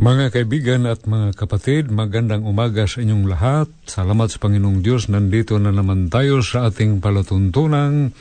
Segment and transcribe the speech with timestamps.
[0.00, 3.68] Mga kaibigan at mga kapatid, magandang umaga sa inyong lahat.
[3.84, 5.12] Salamat sa Panginoong Diyos.
[5.12, 8.16] Nandito na naman tayo sa ating palatuntunang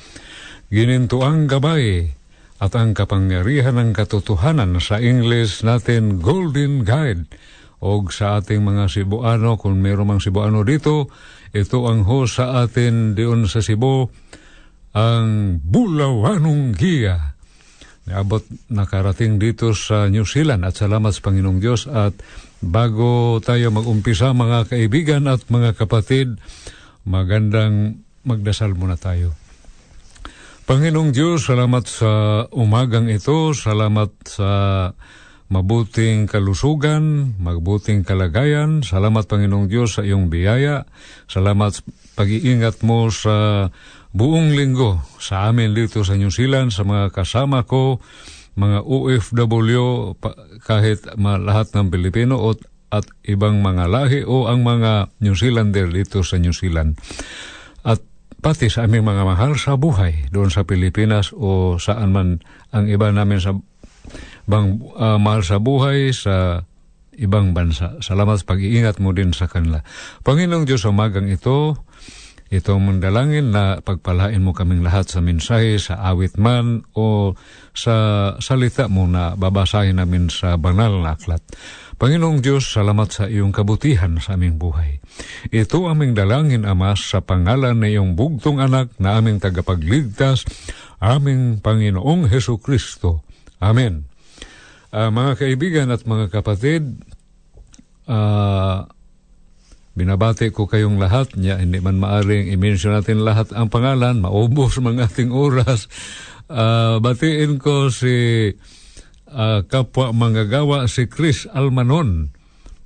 [0.68, 2.12] ginintuang gabay
[2.60, 7.32] at ang kapangyarihan ng katotohanan sa English natin Golden Guide
[7.80, 11.08] o sa ating mga Cebuano, kung meron mang Cebuano dito,
[11.56, 14.04] ito ang ho sa atin diyon sa Cebu,
[15.00, 17.39] ang Bulawanong Giya.
[18.12, 22.18] Abot nakarating dito sa New Zealand at salamat sa Panginoong Diyos at
[22.60, 26.38] bago tayo mag-umpisa mga kaibigan at mga kapatid,
[27.08, 29.34] magandang magdasal muna tayo.
[30.70, 34.52] Panginoong Diyos, salamat sa umagang ito, salamat sa
[35.50, 38.86] mabuting kalusugan, mabuting kalagayan.
[38.86, 40.86] Salamat Panginoong Diyos sa iyong biyaya.
[41.26, 41.82] Salamat sa
[42.14, 43.68] pag-iingat mo sa
[44.10, 48.02] buong linggo sa amin dito sa New Zealand, sa mga kasama ko,
[48.58, 50.18] mga OFW,
[50.66, 52.58] kahit lahat ng Pilipino o,
[52.90, 56.98] at ibang mga lahi o ang mga New Zealander dito sa New Zealand.
[57.86, 58.02] At
[58.42, 62.42] pati sa aming mga mahal sa buhay doon sa Pilipinas o saan man
[62.74, 63.54] ang iba namin sa
[64.50, 66.66] bang uh, mahal sa buhay sa
[67.20, 68.00] ibang bansa.
[68.02, 69.84] Salamat sa pag-iingat mo din sa kanila.
[70.24, 71.86] Panginoong Diyos, umagang ito,
[72.50, 77.38] itong mandalangin na pagpalain mo kaming lahat sa mensahe, sa awit man o
[77.78, 77.96] sa
[78.42, 81.46] salita mo na babasahin namin sa banal na aklat.
[82.00, 85.04] Panginoong Diyos, salamat sa iyong kabutihan sa aming buhay.
[85.52, 90.48] Ito aming dalangin, Ama, sa pangalan na iyong bugtong anak na aming tagapagligtas,
[91.04, 93.22] aming Panginoong Heso Kristo.
[93.60, 94.08] Amen.
[94.90, 97.04] Uh, mga kaibigan at mga kapatid,
[98.08, 98.88] uh,
[99.98, 101.34] binabati ko kayong lahat.
[101.38, 105.90] Niya, hindi man maaring i-mention natin lahat ang pangalan, maubos mga ating oras.
[106.50, 108.50] Uh, batiin ko si
[109.30, 112.34] uh, kapwa manggagawa si Chris Almanon,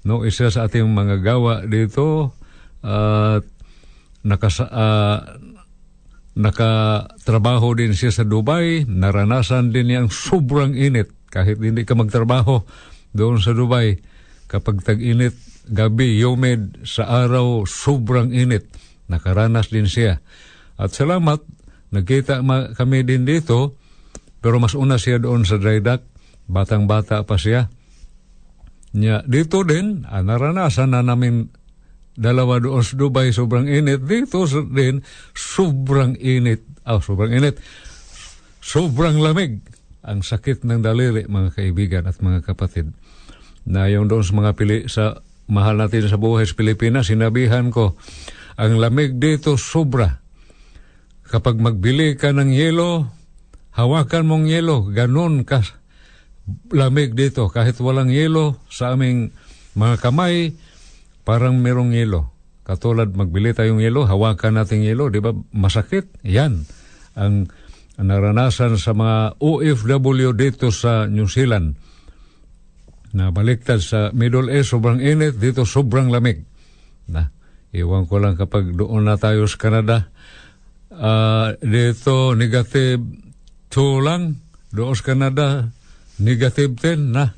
[0.03, 2.35] no isa sa ating manggagawa dito.
[2.83, 3.51] At uh,
[4.27, 5.23] nakas uh,
[6.33, 11.13] nakatrabaho din siya sa Dubai, naranasan din niyang sobrang init.
[11.29, 12.65] Kahit hindi ka magtrabaho
[13.13, 14.01] doon sa Dubai.
[14.49, 15.33] Kapag tag-init,
[15.67, 18.67] gabi, humid, sa araw, sobrang init.
[19.07, 20.19] Nakaranas din siya.
[20.75, 21.43] At salamat,
[21.93, 22.41] nagkita
[22.73, 23.77] kami din dito,
[24.43, 26.03] pero mas una siya doon sa dry dock.
[26.49, 27.71] Batang-bata pa siya.
[28.93, 31.49] Nya, dito din, ah, naranasan na namin
[32.13, 34.05] dalawa doon sa Dubai, sobrang init.
[34.05, 35.01] Dito din,
[35.33, 36.61] sobrang init.
[36.85, 37.57] Ah, oh, sobrang init.
[38.61, 39.63] Sobrang lamig.
[40.03, 42.91] Ang sakit ng daliri, mga kaibigan at mga kapatid.
[43.63, 47.97] Na yung doon sa mga pili, sa mahal natin sa buhay sa Pilipinas, sinabihan ko,
[48.55, 50.21] ang lamig dito sobra.
[51.27, 53.09] Kapag magbili ka ng yelo,
[53.73, 55.65] hawakan mong yelo, ganun ka
[56.69, 57.49] lamig dito.
[57.49, 59.33] Kahit walang yelo sa aming
[59.73, 60.53] mga kamay,
[61.25, 62.29] parang merong yelo.
[62.63, 65.35] Katulad magbili tayong yelo, hawakan natin yelo, di ba?
[65.51, 66.07] Masakit.
[66.23, 66.63] Yan
[67.13, 67.49] ang
[67.97, 71.77] naranasan sa mga OFW dito sa New Zealand
[73.13, 76.41] na baliktad sa Middle East, sobrang init, dito sobrang lamig.
[77.05, 77.29] Na,
[77.69, 80.09] iwan ko lang kapag doon na tayo sa Canada,
[80.89, 83.01] uh, dito negative
[83.69, 84.41] 2 lang,
[84.73, 85.69] doon sa Canada,
[86.17, 87.37] negative 10 na.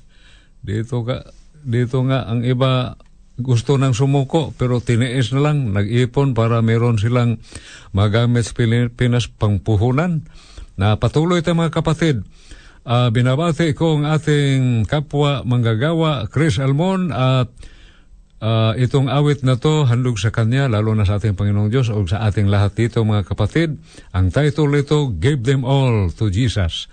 [0.64, 1.28] Dito, ka,
[1.62, 2.96] dito nga ang iba
[3.36, 7.44] gusto nang sumuko pero tiniis na lang, nag-ipon para meron silang
[7.92, 10.24] magamit sa Pilipinas pangpuhunan.
[10.80, 12.24] Na patuloy tayo mga kapatid,
[12.86, 17.50] Uh, binabati ko ang ating kapwa manggagawa, Chris Almon, at
[18.46, 22.06] uh, itong awit na to, handog sa kanya, lalo na sa ating Panginoong Diyos o
[22.06, 23.82] sa ating lahat dito mga kapatid.
[24.14, 26.86] Ang title nito, Give Them All to Jesus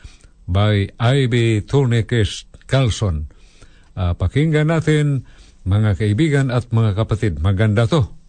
[0.48, 1.60] by I.B.
[1.68, 3.28] Tourniquet Carlson.
[3.92, 5.28] Uh, pakinggan natin
[5.68, 7.38] mga kaibigan at mga kapatid.
[7.44, 8.21] Maganda to.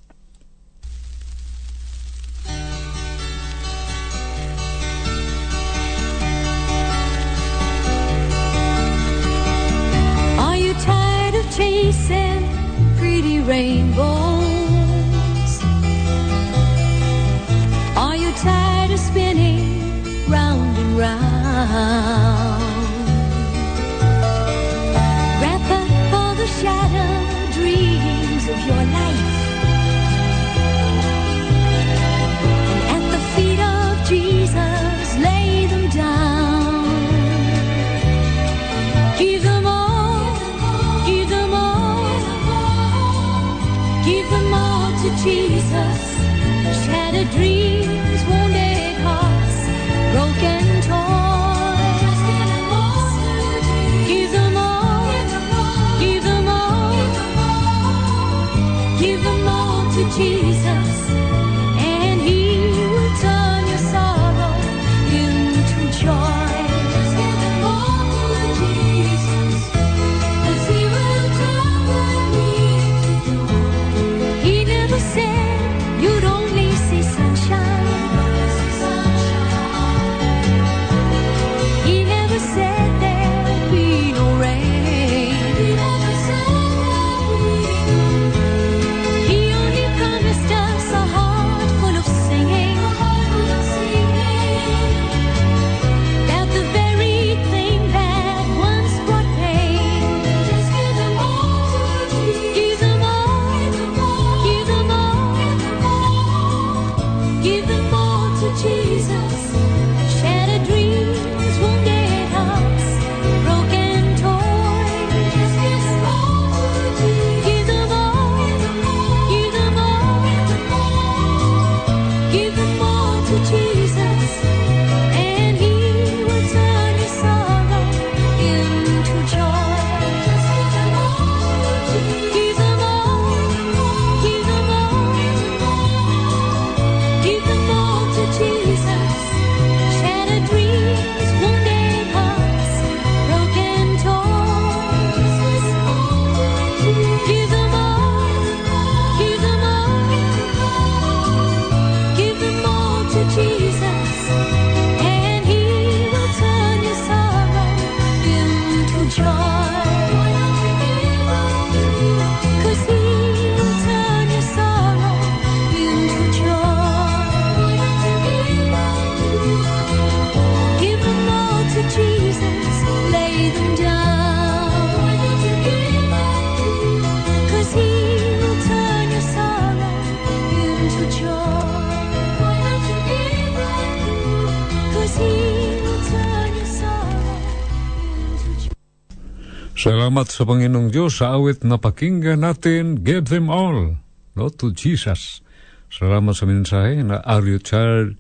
[189.84, 194.00] Salamat sa Panginoong Diyos sa awit na pakinggan natin, Give them all,
[194.32, 195.44] no, to Jesus.
[195.92, 198.16] Salamat sa mensahe na Are you tired?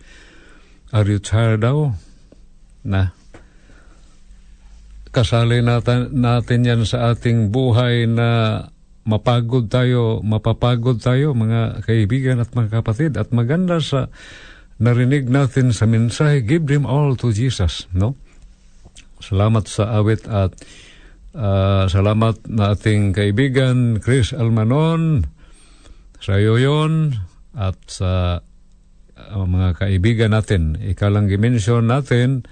[0.91, 1.95] Are you tired daw?
[2.83, 3.15] Na
[5.15, 8.59] kasali natin, natin yan sa ating buhay na
[9.07, 14.11] mapagod tayo, mapapagod tayo mga kaibigan at mga kapatid at maganda sa
[14.83, 18.19] narinig natin sa mensahe, give them all to Jesus, no?
[19.23, 20.51] Salamat sa awit at
[21.33, 25.25] ah, salamat na ating kaibigan Chris Almanon,
[26.23, 27.13] sa iyo yun,
[27.57, 28.41] at sa
[29.17, 30.77] ah, mga kaibigan natin.
[30.79, 32.47] Ikalang gimension natin,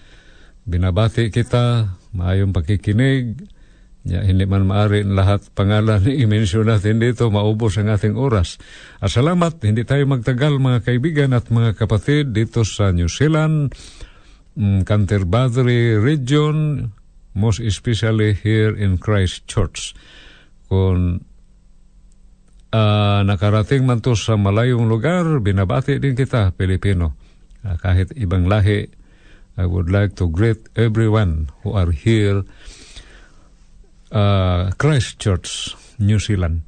[0.65, 3.47] binabati kita, maayong pakikinig,
[4.01, 8.57] Ya, hindi man maari lahat pangalan i-mention natin dito, maubos ang ating oras.
[8.97, 13.77] At salamat, hindi tayo magtagal mga kaibigan at mga kapatid dito sa New Zealand,
[14.57, 16.89] mm, Canterbury region,
[17.33, 19.95] most especially here in Christchurch.
[20.67, 21.23] Kung
[22.71, 27.15] ah, nakarating man to sa malayong lugar, binabati din kita, Pilipino.
[27.61, 28.87] Ah, kahit ibang lahi,
[29.59, 32.47] I would like to greet everyone who are here
[34.15, 36.63] uh, Christchurch, New Zealand.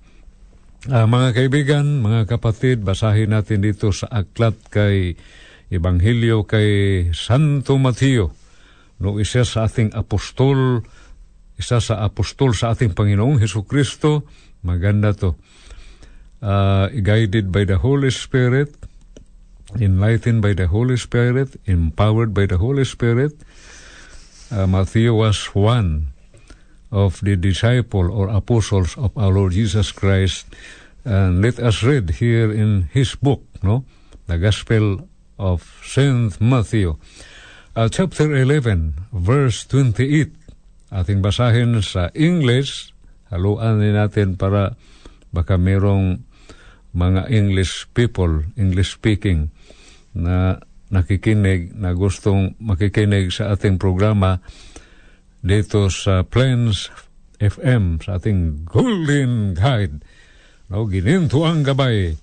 [0.92, 5.16] Ah, mga kaibigan, mga kapatid, basahin natin dito sa aklat kay
[5.72, 8.43] Ebanghelyo kay Santo Mateo.
[9.00, 10.84] No, isa sa ating apostol,
[11.58, 14.28] isa sa apostol sa ating Panginoong Heso Kristo.
[14.64, 15.36] Maganda to.
[16.44, 18.76] Ah, guided by the Holy Spirit,
[19.80, 23.32] enlightened by the Holy Spirit, empowered by the Holy Spirit.
[24.52, 26.14] Uh, Matthew was one
[26.92, 30.46] of the disciple or apostles of our Lord Jesus Christ.
[31.08, 33.84] And let us read here in his book, no,
[34.28, 35.08] the Gospel
[35.40, 36.96] of Saint Matthew,
[37.76, 40.34] uh, chapter 11, verse 28.
[40.94, 42.94] Ating basahin sa English,
[43.34, 44.78] haluan din natin para
[45.34, 46.22] baka merong
[46.94, 49.50] mga English people, English speaking,
[50.14, 50.62] na
[50.94, 54.38] nakikinig, na gustong makikinig sa ating programa
[55.42, 56.94] dito sa Plains
[57.42, 60.06] FM, sa ating Golden Guide.
[60.70, 62.14] No, gininto ang gabay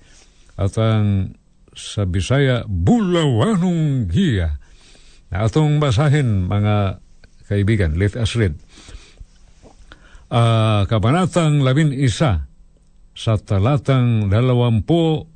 [0.54, 1.34] at ang
[1.74, 4.59] sa Bisaya, Bulawanong Giya.
[5.30, 6.98] Na atong basahin, mga
[7.46, 8.58] kaibigan, let us read.
[10.30, 12.46] Ah, kabanatang labin isa
[13.14, 15.26] sa talatang dalawampu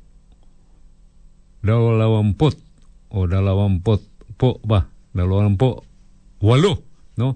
[1.65, 2.55] dalawamput
[3.11, 4.01] o dalawamput
[4.39, 4.87] po ba?
[5.11, 5.83] Dalawampu
[6.39, 6.73] walo
[7.19, 7.35] no?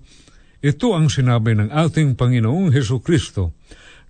[0.60, 3.56] Ito ang sinabi ng ating Panginoong Heso Kristo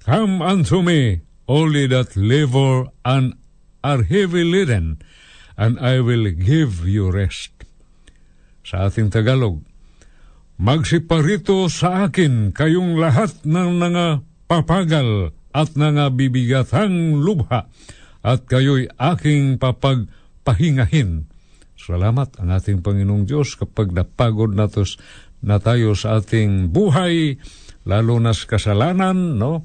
[0.05, 3.37] Come unto me all ye that labor and
[3.85, 5.01] are heavy laden
[5.59, 7.58] and I will give you rest
[8.69, 9.65] sa ating Tagalog
[10.59, 14.05] Magsiparito sa akin kayong lahat ng mga
[14.51, 17.71] papagal at nga bibigatang lubha
[18.19, 21.31] at kayo'y aking papagpahingahin.
[21.79, 24.99] Salamat ang ating Panginoong Diyos kapag napagod na, tos,
[25.39, 27.39] na tayo sa ating buhay,
[27.87, 29.63] lalo na sa kasalanan, no?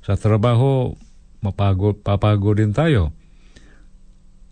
[0.00, 0.96] Sa trabaho,
[1.44, 3.12] mapagod, papagod din tayo.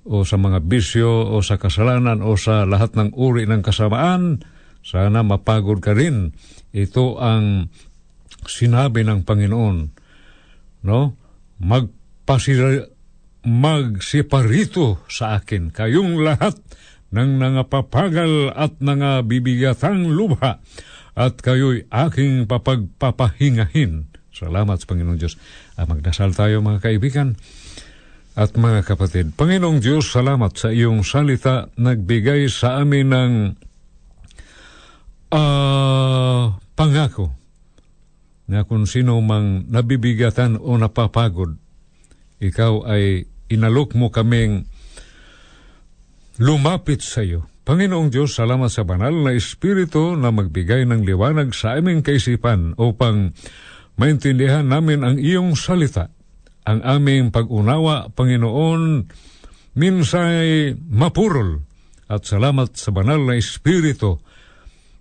[0.08, 4.40] O sa mga bisyo, o sa kasalanan, o sa lahat ng uri ng kasamaan,
[4.80, 6.32] sana mapagod ka rin.
[6.72, 7.68] Ito ang
[8.48, 9.76] sinabi ng Panginoon
[10.84, 11.18] no?
[11.58, 12.86] Magpasira,
[13.42, 16.54] magsiparito sa akin kayong lahat
[17.08, 20.60] ng nangapapagal at nangabibigatang lubha
[21.18, 24.12] at kayo'y aking papagpapahingahin.
[24.30, 25.34] Salamat sa Panginoong Diyos.
[25.74, 27.34] Ah, magdasal tayo mga kaibigan
[28.38, 29.34] at mga kapatid.
[29.34, 31.66] Panginoong Diyos, salamat sa iyong salita.
[31.74, 33.32] Nagbigay sa amin ng
[35.34, 37.34] ah, pangako
[38.46, 41.58] na kung sino mang nabibigatan o napapagod,
[42.38, 44.70] ikaw ay inalok mo kaming
[46.38, 47.50] lumapit sa iyo.
[47.66, 53.36] Panginoong Diyos, salamat sa banal na Espiritu na magbigay ng liwanag sa aming kaisipan upang
[53.98, 56.14] maintindihan namin ang iyong salita.
[56.68, 59.08] Ang aming pag-unawa, Panginoon,
[59.72, 61.64] minsay mapurol.
[62.12, 64.20] At salamat sa banal na Espiritu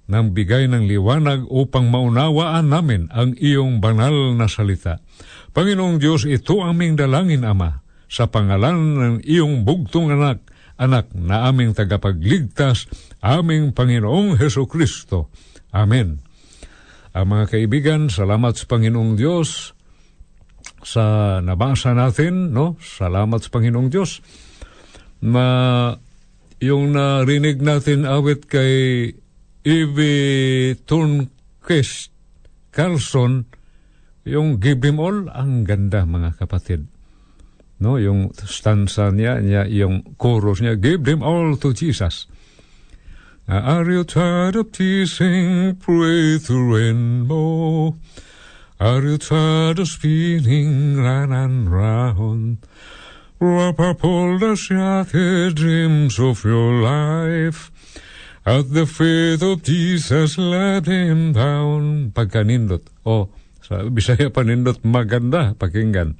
[0.07, 5.03] nang bigay ng liwanag upang maunawaan namin ang iyong banal na salita.
[5.51, 10.47] Panginoong Diyos, ito aming dalangin, Ama, sa pangalan ng iyong bugtong anak,
[10.79, 12.87] anak na aming tagapagligtas,
[13.19, 15.27] aming Panginoong Heso Kristo.
[15.75, 16.23] Amen.
[17.11, 19.76] Ang mga kaibigan, salamat sa Panginoong Diyos
[20.87, 22.79] sa nabasa natin, no?
[22.79, 24.23] Salamat sa Panginoong Diyos
[25.19, 25.45] na
[26.63, 29.11] yung narinig natin awit kay
[29.67, 30.15] Ivy
[30.87, 32.15] Turnquist
[32.71, 33.43] Carlson,
[34.23, 36.87] yung Give Him All, ang ganda mga kapatid.
[37.83, 42.31] No, yung stanza niya, niya yung chorus niya, Give them all to Jesus.
[43.47, 47.95] Are you tired of teasing, pray to rainbow?
[48.77, 52.61] Are you tired of spinning round and round?
[53.41, 57.73] Wrap up all shattered dreams of your life.
[58.45, 62.13] At the feet of Jesus, let him down.
[62.13, 62.85] Pagkanindot.
[63.01, 63.33] O,
[63.65, 66.13] sa Bisaya panindot, maganda, pakinggan.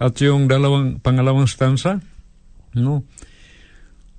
[0.00, 2.00] At yung dalawang, pangalawang stanza,
[2.72, 3.04] no?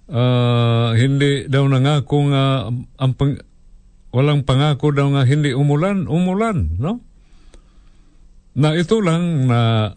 [0.05, 2.69] Uh, hindi daw nangako nga
[3.01, 3.41] ang pang,
[4.13, 7.14] walang pangako daw nga hindi umulan, umulan, no?
[8.55, 9.91] Na ito lang na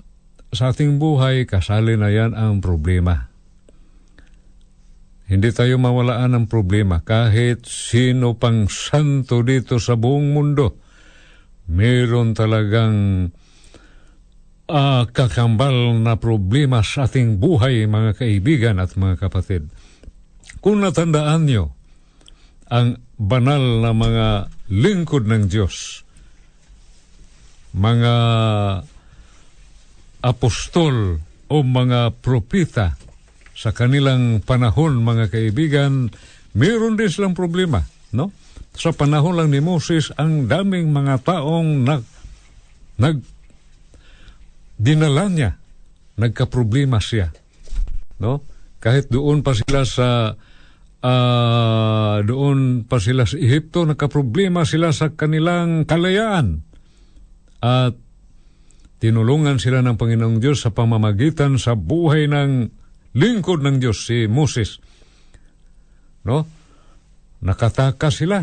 [0.51, 3.31] sa ating buhay, kasali na yan ang problema.
[5.29, 10.81] Hindi tayo mawalaan ng problema kahit sino pang santo dito sa buong mundo.
[11.69, 13.29] Meron talagang
[14.73, 19.69] ah, kakambal na problema sa ating buhay, mga kaibigan at mga kapatid.
[20.65, 21.77] Kung natandaan nyo,
[22.73, 24.27] ang banal na mga
[24.73, 26.08] lingkod ng Diyos,
[27.79, 28.15] mga
[30.27, 32.99] apostol o mga propita
[33.59, 36.11] sa kanilang panahon, mga kaibigan,
[36.55, 37.83] meron din silang problema,
[38.15, 38.31] no?
[38.79, 42.03] Sa panahon lang ni Moses, ang daming mga taong nag,
[43.03, 43.19] nag
[44.79, 45.51] dinala niya,
[46.19, 47.35] nagkaproblema siya,
[48.23, 48.47] no?
[48.79, 50.39] Kahit doon pa sila sa
[51.03, 56.68] ah, doon pa sila sa Ehipto, nagkaproblema sila sa kanilang kalayaan.
[57.59, 57.99] At
[59.03, 62.51] tinulungan sila ng Panginoong Diyos sa pamamagitan sa buhay ng
[63.19, 64.79] lingkod ng Diyos, si Moses.
[66.27, 66.47] No?
[67.43, 68.43] Nakataka sila.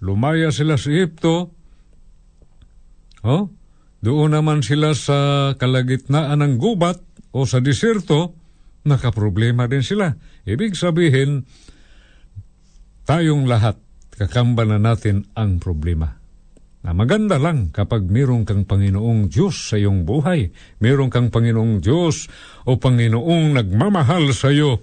[0.00, 1.52] Lumaya sila sa Ehipto.
[3.24, 3.44] Oh?
[4.00, 7.00] Doon naman sila sa kalagitnaan ng gubat
[7.36, 8.32] o sa diserto,
[8.88, 10.16] nakaproblema din sila.
[10.48, 11.44] Ibig sabihin,
[13.04, 13.76] tayong lahat,
[14.16, 16.19] kakamba na natin ang problema.
[16.80, 20.48] Na maganda lang kapag mayroong kang Panginoong Diyos sa iyong buhay.
[20.80, 22.32] Mayroong kang Panginoong Diyos
[22.64, 24.80] o Panginoong nagmamahal sa iyo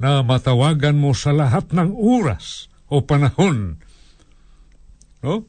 [0.00, 3.80] na matawagan mo sa lahat ng oras o panahon.
[5.20, 5.44] No?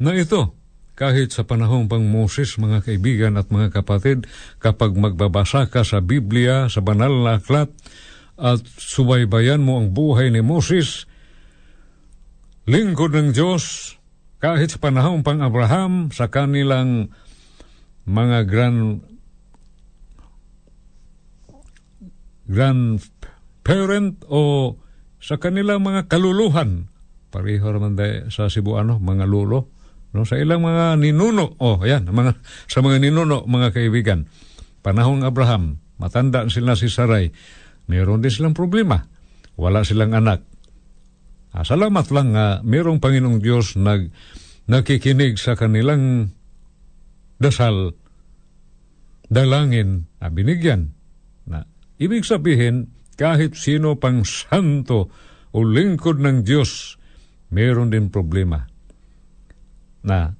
[0.00, 0.54] Na ito,
[1.00, 4.28] kahit sa panahong pang Moses, mga kaibigan at mga kapatid,
[4.60, 7.72] kapag magbabasa ka sa Biblia, sa banal na aklat,
[8.40, 11.04] at subaybayan mo ang buhay ni Moses,
[12.64, 13.96] lingkod ng Diyos,
[14.40, 17.12] kahit sa panahon pang Abraham, sa kanilang
[18.08, 19.04] mga grand
[22.50, 24.74] grandparent o
[25.22, 26.90] sa kanilang mga kaluluhan.
[27.30, 29.70] Pareho naman tayo sa Cebuano, mga lulo.
[30.10, 34.26] No, sa ilang mga ninuno, oh, ayan, mga, sa mga ninuno, mga kaibigan.
[34.82, 37.30] Panahong Abraham, matanda sila si Saray,
[37.86, 39.06] meron din silang problema.
[39.54, 40.49] Wala silang anak.
[41.50, 44.14] Ah, salamat lang nga merong Panginoong Diyos nag
[44.70, 46.30] nakikinig sa kanilang
[47.42, 47.98] dasal,
[49.26, 50.94] dalangin na binigyan.
[51.50, 51.66] Na,
[51.98, 55.10] ibig sabihin, kahit sino pang santo
[55.50, 57.02] o lingkod ng Diyos,
[57.50, 58.70] meron din problema.
[60.06, 60.30] Na,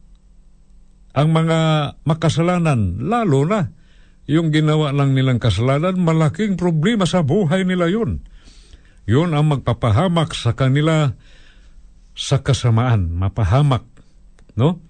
[1.11, 1.59] ang mga
[2.07, 3.75] makasalanan, lalo na,
[4.31, 8.23] yung ginawa lang nilang kasalanan, malaking problema sa buhay nila yun.
[9.09, 11.17] Yun ang magpapahamak sa kanila
[12.17, 13.87] sa kasamaan, mapahamak,
[14.59, 14.83] no?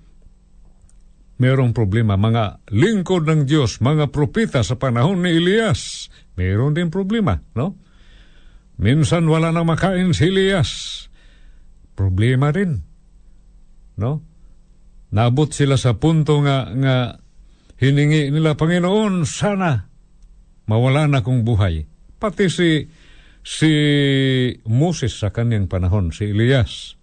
[1.40, 2.18] Merong problema.
[2.18, 7.78] Mga lingkod ng Diyos, mga propita sa panahon ni Elias, meron din problema, no?
[8.80, 10.70] Minsan wala nang makain si Elias.
[11.94, 12.82] Problema rin,
[14.00, 14.24] no?
[15.10, 16.96] Nabot sila sa punto nga, nga
[17.78, 19.90] hiningi nila, Panginoon, sana
[20.70, 21.86] mawala na kong buhay.
[22.20, 22.86] Pati si
[23.40, 23.72] si
[24.68, 27.00] Moses sa kanyang panahon, si Elias.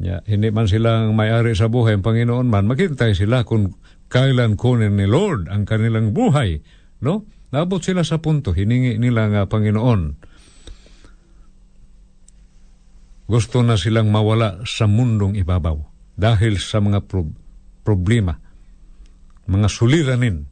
[0.00, 3.76] Ya, hindi man silang may-ari sa buhay ang Panginoon man, maghintay sila kung
[4.08, 6.64] kailan kunin ni Lord ang kanilang buhay.
[7.04, 7.28] No?
[7.52, 10.02] Nabot sila sa punto, hiningi nila nga Panginoon.
[13.30, 15.78] Gusto na silang mawala sa mundong ibabaw
[16.18, 17.30] dahil sa mga pro-
[17.86, 18.34] problema,
[19.46, 20.48] mga suliranin.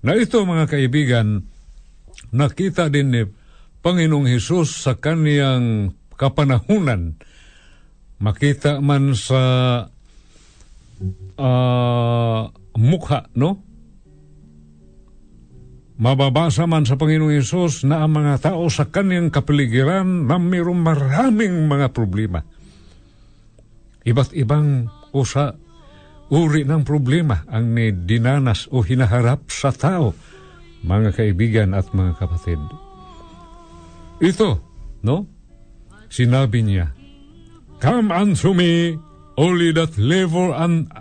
[0.00, 1.44] Na ito mga kaibigan,
[2.32, 3.22] nakita din ni
[3.82, 7.18] Panginoong Hesus sa kaniyang kapanahunan.
[8.22, 9.42] Makita man sa
[11.34, 12.42] ah,
[12.78, 13.66] mukha, no?
[15.98, 21.66] Mababasa man sa Panginoong Hesus na ang mga tao sa kaniyang kapaligiran na mayroong maraming
[21.66, 22.42] mga problema.
[24.02, 25.54] Iba't ibang usa
[26.32, 30.16] uri ng problema ang ni dinanas o hinaharap sa tao,
[30.82, 32.58] mga kaibigan at mga kapatid.
[34.20, 34.60] Ito,
[35.00, 35.24] no?
[36.12, 36.92] Sinabi niya,
[37.80, 39.00] Come unto me,
[39.34, 40.92] all ye that labor and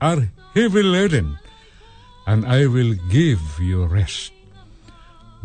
[0.00, 1.38] are heavy laden,
[2.26, 4.34] and I will give you rest.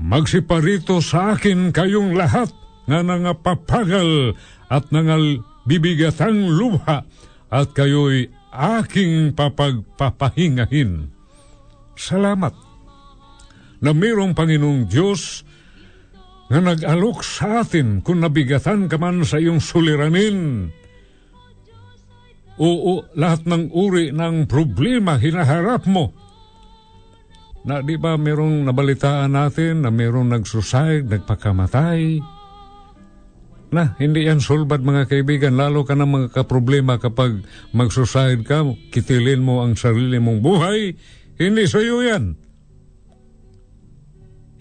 [0.01, 2.49] Magsiparito sa akin kayong lahat
[2.89, 4.33] nga nangapapagal
[4.67, 7.05] at nangal bibigatang lubha
[7.53, 11.13] at kayo'y aking papagpapahingahin.
[11.93, 12.57] Salamat
[13.83, 15.45] na mayroong Panginoong Diyos
[16.53, 20.69] nga nag-alok sa atin kung nabigatan ka man sa iyong suliranin.
[22.61, 26.13] Oo, lahat ng uri ng problema hinaharap mo.
[27.65, 32.21] Na di ba merong nabalitaan natin na merong nag-suicide, nagpakamatay?
[33.73, 37.41] Na, hindi yan sulbad mga kaibigan, lalo ka na mga kaproblema kapag
[37.73, 38.61] mag-suicide ka,
[38.93, 40.93] kitilin mo ang sarili mong buhay,
[41.41, 42.42] hindi sa iyo yan.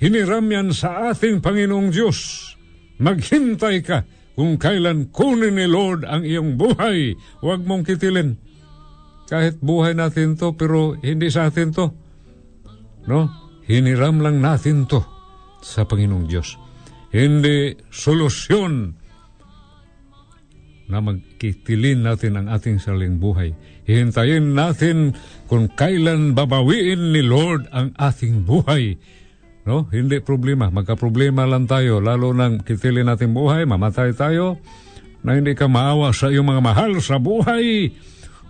[0.02, 2.50] Hiniram yan sa ating Panginoong Diyos.
[2.98, 4.02] Maghintay ka
[4.34, 7.14] kung kailan kunin ni Lord ang iyong buhay.
[7.38, 8.34] Huwag mong kitilin.
[9.30, 11.86] Kahit buhay natin to, pero hindi sa atin to.
[13.06, 13.30] No?
[13.70, 15.06] Hiniram lang natin to
[15.62, 16.58] sa Panginoong Diyos.
[17.14, 18.98] Hindi solusyon
[20.90, 23.54] na magkitilin natin ang ating sariling buhay.
[23.86, 25.14] Hihintayin natin
[25.46, 28.98] kung kailan babawiin ni Lord ang ating buhay.
[29.62, 29.86] No?
[29.94, 30.74] Hindi problema.
[30.74, 32.02] Magka-problema lang tayo.
[32.02, 34.58] Lalo nang kitilin natin buhay, mamatay tayo,
[35.22, 37.94] na hindi ka maawa sa iyong mga mahal sa buhay.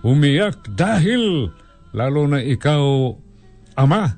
[0.01, 1.53] Umiyak dahil
[1.93, 3.13] lalo na ikaw,
[3.77, 4.17] ama,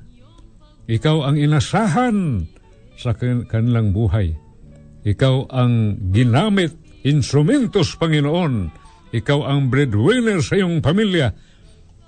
[0.87, 2.47] ikaw ang inasahan
[2.95, 4.31] sa kan- kanilang buhay.
[5.05, 8.71] Ikaw ang ginamit, instrumentos, Panginoon.
[9.13, 11.35] Ikaw ang breadwinner sa iyong pamilya.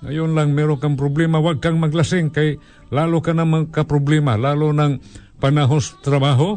[0.02, 5.00] Ngayon lang meron kang problema, huwag kang maglasing kay lalo ka na magka-problema, lalo ng
[5.38, 6.56] panahos trabaho,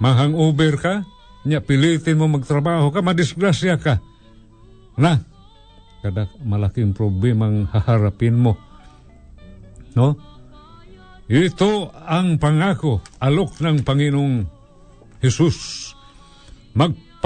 [0.00, 0.94] mahang-over ka,
[1.46, 4.02] niya pilitin mo magtrabaho ka, madisgrasya ka.
[4.96, 5.20] Na,
[6.04, 8.54] kada malaking problemang haharapin mo.
[9.96, 10.16] No?
[11.26, 14.36] Ito ang pangako, alok ng Panginoong
[15.18, 15.90] Jesus.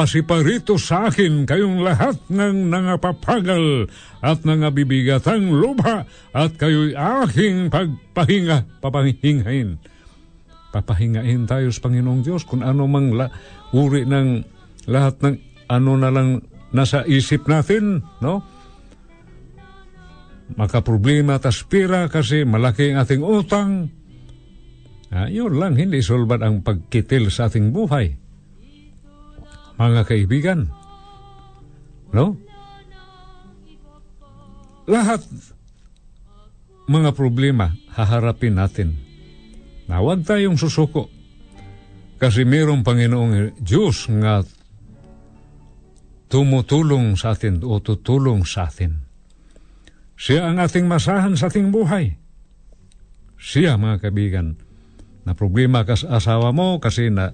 [0.00, 3.84] Magpasiparito sa akin kayong lahat ng nangapapagal
[4.24, 9.76] at nangabibigatang lupa at kayo'y aking pagpahinga, papahingahin.
[10.72, 13.28] Papahingahin tayo sa Panginoong Diyos kung ano mang la,
[13.76, 14.40] uri ng
[14.88, 15.36] lahat ng
[15.68, 18.40] ano na lang nasa isip natin, no?
[20.56, 23.92] makaproblema tas pira kasi malaki ang ating utang.
[25.12, 28.19] Ah, yun lang, hindi solbat ang pagkitil sa ating buhay.
[29.80, 30.68] Mga kaibigan,
[32.12, 32.36] no?
[34.84, 35.24] Lahat
[36.90, 38.98] mga problema haharapin natin.
[39.86, 41.08] Na huwag tayong susuko.
[42.20, 44.44] Kasi mayroong Panginoong Diyos nga
[46.28, 49.00] tumutulong sa atin o tutulong sa atin.
[50.20, 52.20] Siya ang ating masahan sa ating buhay.
[53.40, 54.60] Siya, mga kaibigan,
[55.24, 57.32] na problema ka sa asawa mo kasi na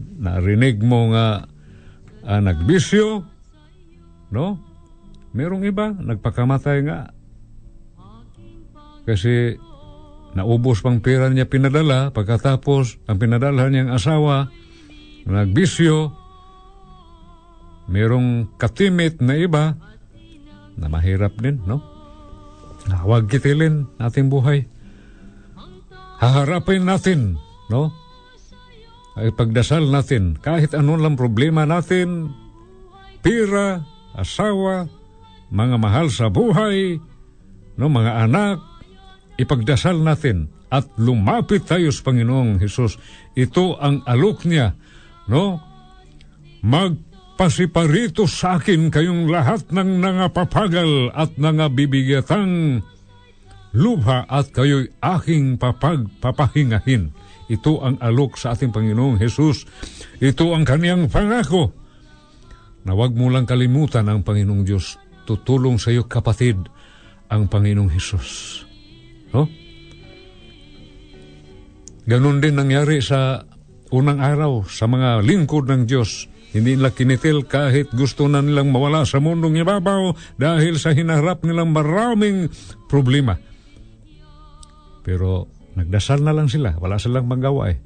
[0.00, 1.44] narinig mo nga
[2.26, 3.26] ah, nagbisyo,
[4.30, 4.46] no?
[5.32, 6.98] Merong iba, nagpakamatay nga.
[9.02, 9.56] Kasi
[10.36, 14.52] naubos pang pera niya pinadala, pagkatapos ang pinadala niyang asawa,
[15.24, 16.12] nagbisyo,
[17.90, 19.76] merong katimit na iba
[20.78, 21.82] na mahirap din, no?
[22.88, 24.66] Huwag kitilin ating buhay.
[26.18, 27.38] Haharapin natin,
[27.70, 28.01] no?
[29.12, 32.32] Ay pagdasal natin, kahit ano lang problema natin,
[33.20, 33.84] pira,
[34.16, 34.88] asawa,
[35.52, 36.96] mga mahal sa buhay,
[37.76, 38.56] no, mga anak,
[39.36, 42.96] ipagdasal natin at lumapit tayo sa Panginoong Hesus.
[43.36, 44.72] Ito ang alok niya,
[45.28, 45.60] no?
[46.64, 52.80] Magpasiparito sa akin kayong lahat ng nangapapagal at nangabibigatang
[53.76, 57.12] lupa at kayo'y aking papagpapahingahin.
[57.52, 59.68] Ito ang alok sa ating Panginoong Hesus.
[60.24, 61.76] Ito ang kaniyang pangako.
[62.88, 64.96] Na huwag mo lang kalimutan ang Panginoong Diyos.
[65.28, 66.56] Tutulong sa iyo kapatid
[67.28, 68.28] ang Panginoong Hesus.
[69.36, 69.44] No?
[72.08, 73.44] Ganon din nangyari sa
[73.92, 76.32] unang araw sa mga lingkod ng Diyos.
[76.56, 81.72] Hindi nila kinitil kahit gusto na nilang mawala sa mundong ibabaw dahil sa hinaharap nilang
[81.72, 82.48] maraming
[82.88, 83.36] problema.
[85.04, 86.76] Pero nagdasal na lang sila.
[86.76, 87.78] Wala silang magawa eh.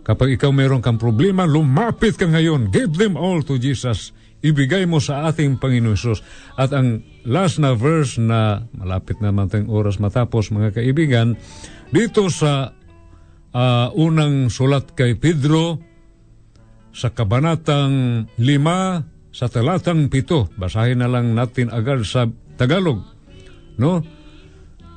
[0.00, 2.72] Kapag ikaw meron kang problema, lumapit ka ngayon.
[2.72, 4.16] Give them all to Jesus.
[4.40, 6.24] Ibigay mo sa ating Panginoon Isus.
[6.56, 11.36] At ang last na verse na malapit naman tayong oras matapos mga kaibigan,
[11.92, 12.72] dito sa
[13.52, 15.78] ah, unang sulat kay Pedro,
[16.90, 22.26] sa kabanatang lima, sa talatang pito, basahin na lang natin agad sa
[22.58, 22.98] Tagalog.
[23.78, 24.02] No?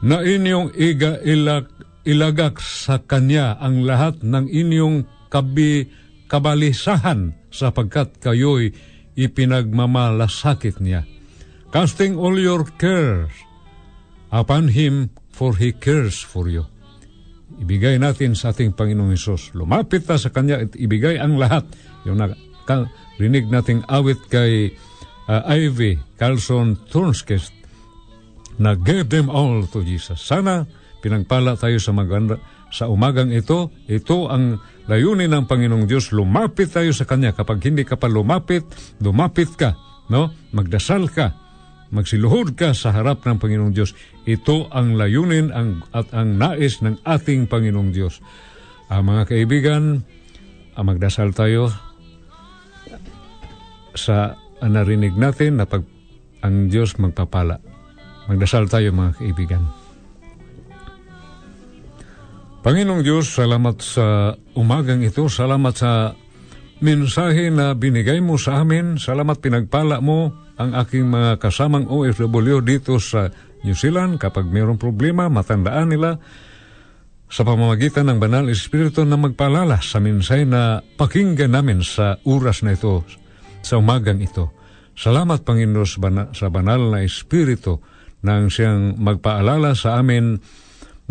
[0.04, 1.72] Na inyong iga ilak,
[2.04, 5.88] ilagak sa kanya ang lahat ng inyong kabi,
[6.28, 8.76] kabalisahan sapagkat kayo'y
[9.16, 11.08] ipinagmamalasakit niya.
[11.72, 13.32] Casting all your cares
[14.30, 16.68] upon Him for He cares for you.
[17.54, 19.54] Ibigay natin sa ating Panginoong Isus.
[19.56, 21.63] Lumapit ta sa Kanya at ibigay ang lahat.
[22.04, 22.20] Yung
[23.22, 24.74] rinig nating awit kay
[25.30, 27.62] uh, Ivy Carlson Thornskest
[28.62, 30.22] na give them all to Jesus.
[30.22, 30.66] Sana
[31.02, 32.38] pinagpala tayo sa maganda
[32.74, 33.70] sa umagang ito.
[33.86, 34.58] Ito ang
[34.89, 36.10] layunin ng Panginoong Diyos.
[36.10, 37.38] Lumapit tayo sa Kanya.
[37.38, 38.66] Kapag hindi ka pa lumapit,
[38.98, 39.78] lumapit ka.
[40.10, 40.34] No?
[40.50, 41.38] Magdasal ka.
[41.94, 43.94] Magsiluhod ka sa harap ng Panginoong Diyos.
[44.26, 48.18] Ito ang layunin ang, at ang nais ng ating Panginoong Diyos.
[48.89, 50.02] Ah, mga kaibigan,
[50.74, 51.70] ah, magdasal tayo
[53.94, 55.86] sa ah, narinig natin na pag
[56.42, 57.73] ang Diyos magpapala.
[58.28, 59.64] Magdasal tayo mga kaibigan.
[62.64, 65.28] Panginoong Diyos, salamat sa umagang ito.
[65.28, 66.16] Salamat sa
[66.80, 68.96] mensahe na binigay mo sa amin.
[68.96, 73.28] Salamat pinagpala mo ang aking mga kasamang OFW dito sa
[73.68, 74.16] New Zealand.
[74.16, 76.16] Kapag mayroong problema, matandaan nila
[77.28, 82.80] sa pamamagitan ng Banal Espiritu na magpalala sa mensahe na pakinggan namin sa oras na
[82.80, 83.04] ito,
[83.60, 84.56] sa umagang ito.
[84.96, 87.84] Salamat Panginoon sa bana- sa Banal na Espiritu
[88.24, 90.40] nang siyang magpaalala sa amin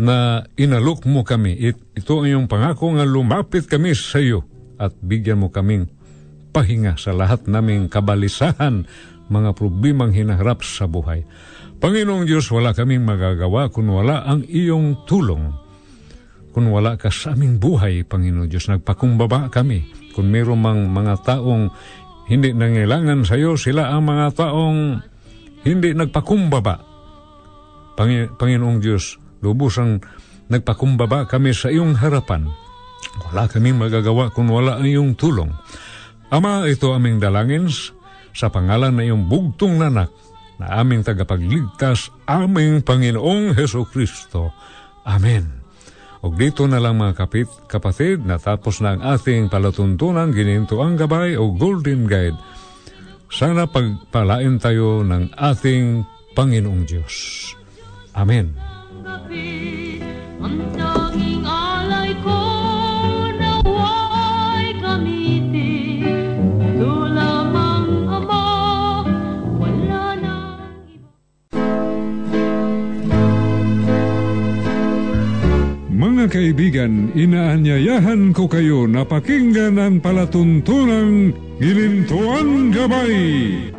[0.01, 1.53] na inalok mo kami.
[1.53, 4.43] It, ito ang iyong pangako nga lumapit kami sa iyo
[4.81, 5.87] at bigyan mo kaming
[6.53, 8.85] pahinga sa lahat naming kabalisahan,
[9.29, 11.25] mga problemang hinaharap sa buhay.
[11.81, 15.51] Panginoong Diyos, wala kaming magagawa kung wala ang iyong tulong.
[16.53, 19.89] Kung wala ka sa aming buhay, Panginoon Diyos, nagpakumbaba kami.
[20.13, 21.73] Kung mayroong mang mga taong
[22.29, 24.79] hindi nangailangan sa iyo, sila ang mga taong
[25.65, 26.92] hindi nagpakumbaba.
[27.93, 30.01] Pangi- Panginoong Diyos, lubos ang
[30.49, 32.49] nagpakumbaba kami sa iyong harapan.
[33.29, 35.53] Wala kaming magagawa kung wala ang iyong tulong.
[36.33, 37.69] Ama, ito aming dalangin
[38.33, 40.09] sa pangalan na iyong bugtong nanak
[40.57, 44.53] na aming tagapagligtas, aming Panginoong Heso Kristo.
[45.05, 45.61] Amen.
[46.23, 51.35] O dito na lang mga kapit, kapatid, natapos na ang ating palatuntunan, gininto ang gabay
[51.35, 52.39] o golden guide.
[53.27, 57.13] Sana pagpalain tayo ng ating Panginoong Diyos.
[58.13, 58.53] Amen.
[60.43, 62.39] Ang tanging alay ko
[63.41, 66.37] naway gamitin.
[66.61, 68.45] Ito lamang Ama
[69.57, 70.61] Wala nang
[70.93, 71.09] iba.
[75.89, 83.72] Mga kaibigan, inaanyayahan ko kayo na pakinggan ang palatuntunang Gilintuan Gabay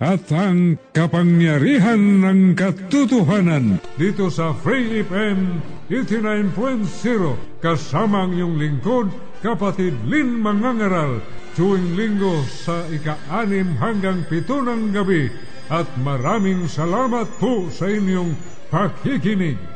[0.00, 9.08] at ang kapangyarihan ng katotohanan dito sa Free FM 89.0 kasama ang iyong lingkod,
[9.40, 11.22] kapatid Lin Mangangaral
[11.56, 15.32] tuwing linggo sa ika-anim hanggang pito ng gabi
[15.72, 18.36] at maraming salamat po sa inyong
[18.68, 19.75] pakikinig.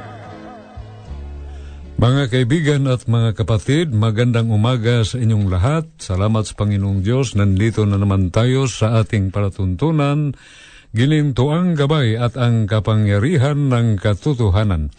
[2.01, 5.85] Mga kaibigan at mga kapatid, magandang umaga sa inyong lahat.
[6.01, 7.37] Salamat sa Panginoong Diyos.
[7.37, 10.33] Nandito na naman tayo sa ating palatuntunan,
[10.97, 14.89] gilinto ang gabay at ang kapangyarihan ng katotohanan.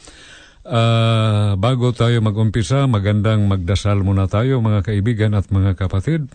[0.62, 6.30] Ah, bago tayo mag-umpisa, magandang magdasal muna tayo mga kaibigan at mga kapatid.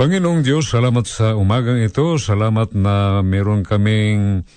[0.00, 2.16] Panginoong Diyos, salamat sa umagang ito.
[2.16, 4.48] Salamat na meron kaming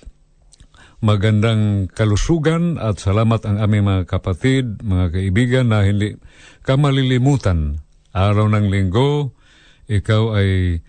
[1.04, 6.16] magandang kalusugan at salamat ang aming mga kapatid, mga kaibigan na hindi
[6.64, 7.84] ka malilimutan.
[8.16, 9.36] Araw ng linggo,
[9.92, 10.80] ikaw ay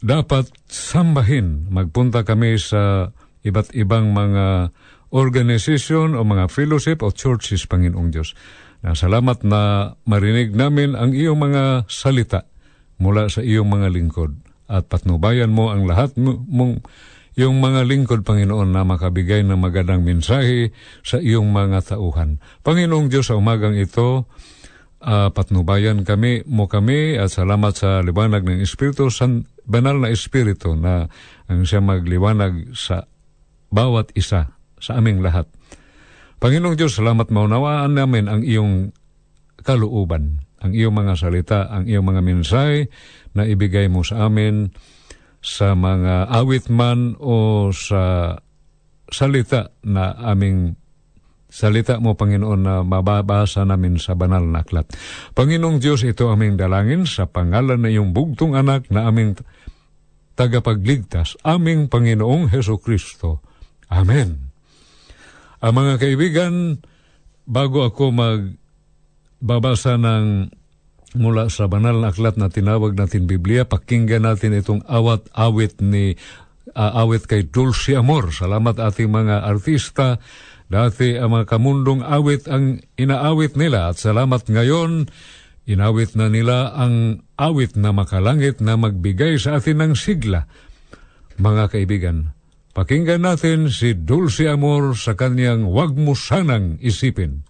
[0.00, 1.68] dapat sambahin.
[1.68, 3.12] Magpunta kami sa
[3.44, 4.72] iba't ibang mga
[5.12, 8.32] organization o mga fellowship o churches, Panginoong Diyos.
[8.80, 12.48] Na salamat na marinig namin ang iyong mga salita
[12.96, 14.32] mula sa iyong mga lingkod.
[14.66, 16.82] at patnubayan mo ang lahat mo- mong
[17.36, 20.72] yung mga lingkod, Panginoon, na makabigay ng magandang mensahe
[21.04, 22.40] sa iyong mga tauhan.
[22.64, 24.24] Panginoong Diyos, sa umagang ito,
[25.04, 30.72] ah, patnubayan kami, mo kami, at salamat sa liwanag ng Espiritu, san, banal na Espiritu
[30.80, 31.12] na
[31.52, 33.04] ang siya magliwanag sa
[33.68, 35.44] bawat isa, sa aming lahat.
[36.40, 38.96] Panginoong Diyos, salamat maunawaan namin ang iyong
[39.60, 42.88] kalooban, ang iyong mga salita, ang iyong mga mensahe
[43.36, 44.72] na ibigay mo sa amin
[45.46, 48.34] sa mga awit man o sa
[49.06, 50.74] salita na aming
[51.46, 54.90] salita mo, Panginoon, na mababasa namin sa banal na aklat.
[55.38, 59.38] Panginoong Diyos, ito aming dalangin sa pangalan na iyong bugtong anak na aming
[60.34, 63.40] tagapagligtas, aming Panginoong Heso Kristo.
[63.88, 64.50] Amen.
[65.62, 66.82] Ang mga kaibigan,
[67.46, 70.50] bago ako magbabasa ng
[71.16, 76.14] mula sa banal na aklat na tinawag natin Biblia, pakinggan natin itong awat-awit ni
[76.76, 78.30] ah, awit kay Dulce Amor.
[78.30, 80.20] Salamat ating mga artista.
[80.66, 85.06] Dati ang mga kamundong awit ang inaawit nila at salamat ngayon
[85.66, 90.46] inawit na nila ang awit na makalangit na magbigay sa atin ng sigla.
[91.38, 92.34] Mga kaibigan,
[92.74, 97.46] pakinggan natin si Dulce Amor sa kanyang Wag mo sanang isipin.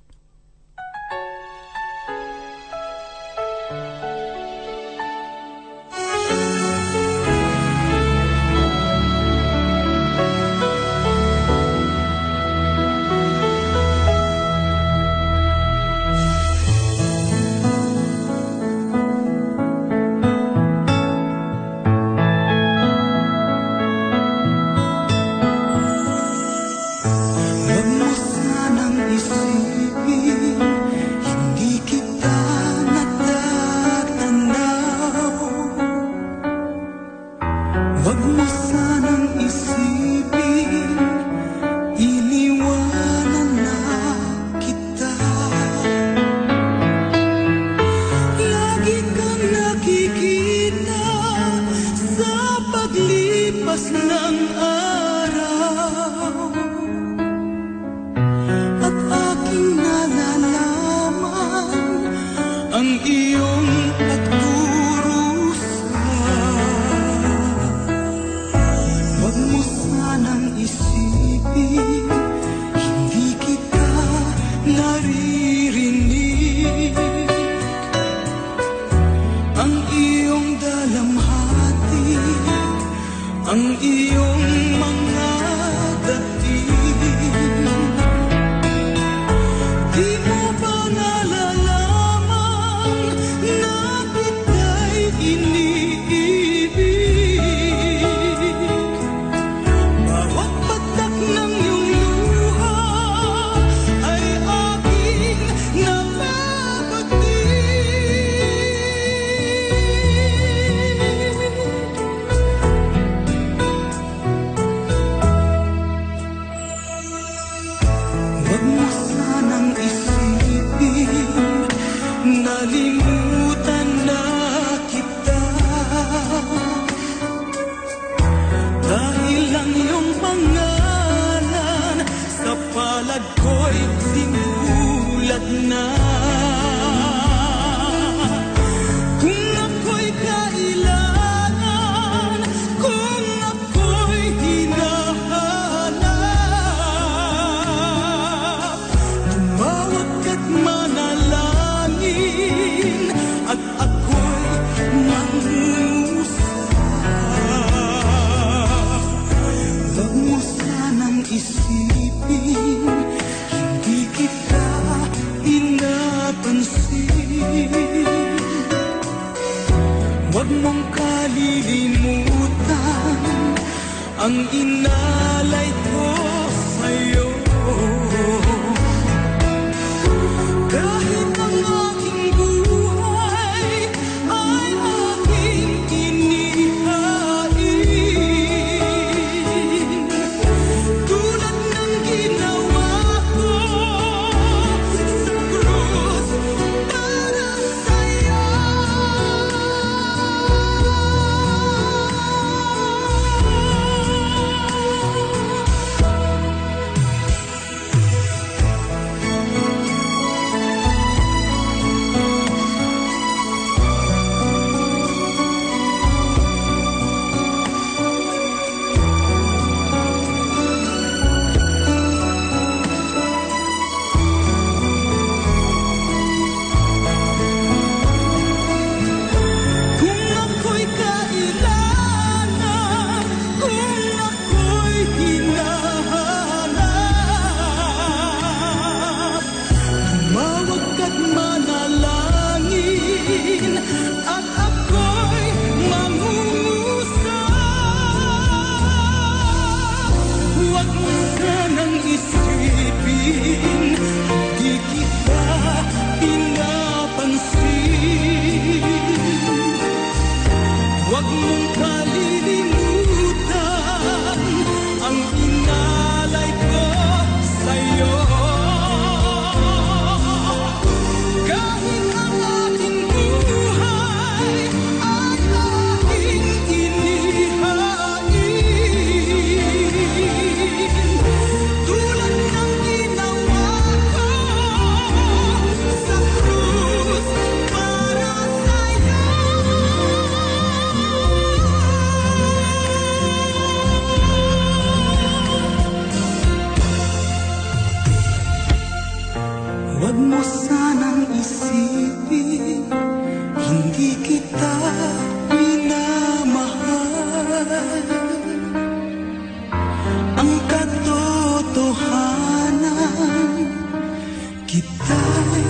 [314.66, 315.62] Kita'y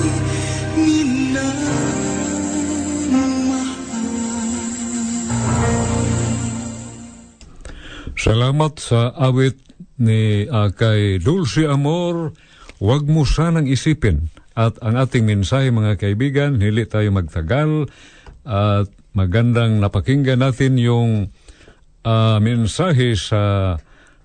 [8.17, 9.61] Salamat sa awit
[10.01, 12.33] ni ah, kay Dulce Amor.
[12.81, 14.33] Huwag mo sanang isipin.
[14.57, 17.93] At ang ating mensahe mga kaibigan, hili tayo magtagal
[18.49, 21.29] at magandang napakinggan natin yung
[22.01, 23.77] ah, mensahe sa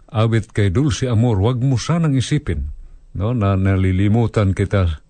[0.08, 1.44] awit kay Dulce Amor.
[1.44, 2.72] Huwag mo sanang isipin
[3.16, 5.02] no, na nalilimutan kita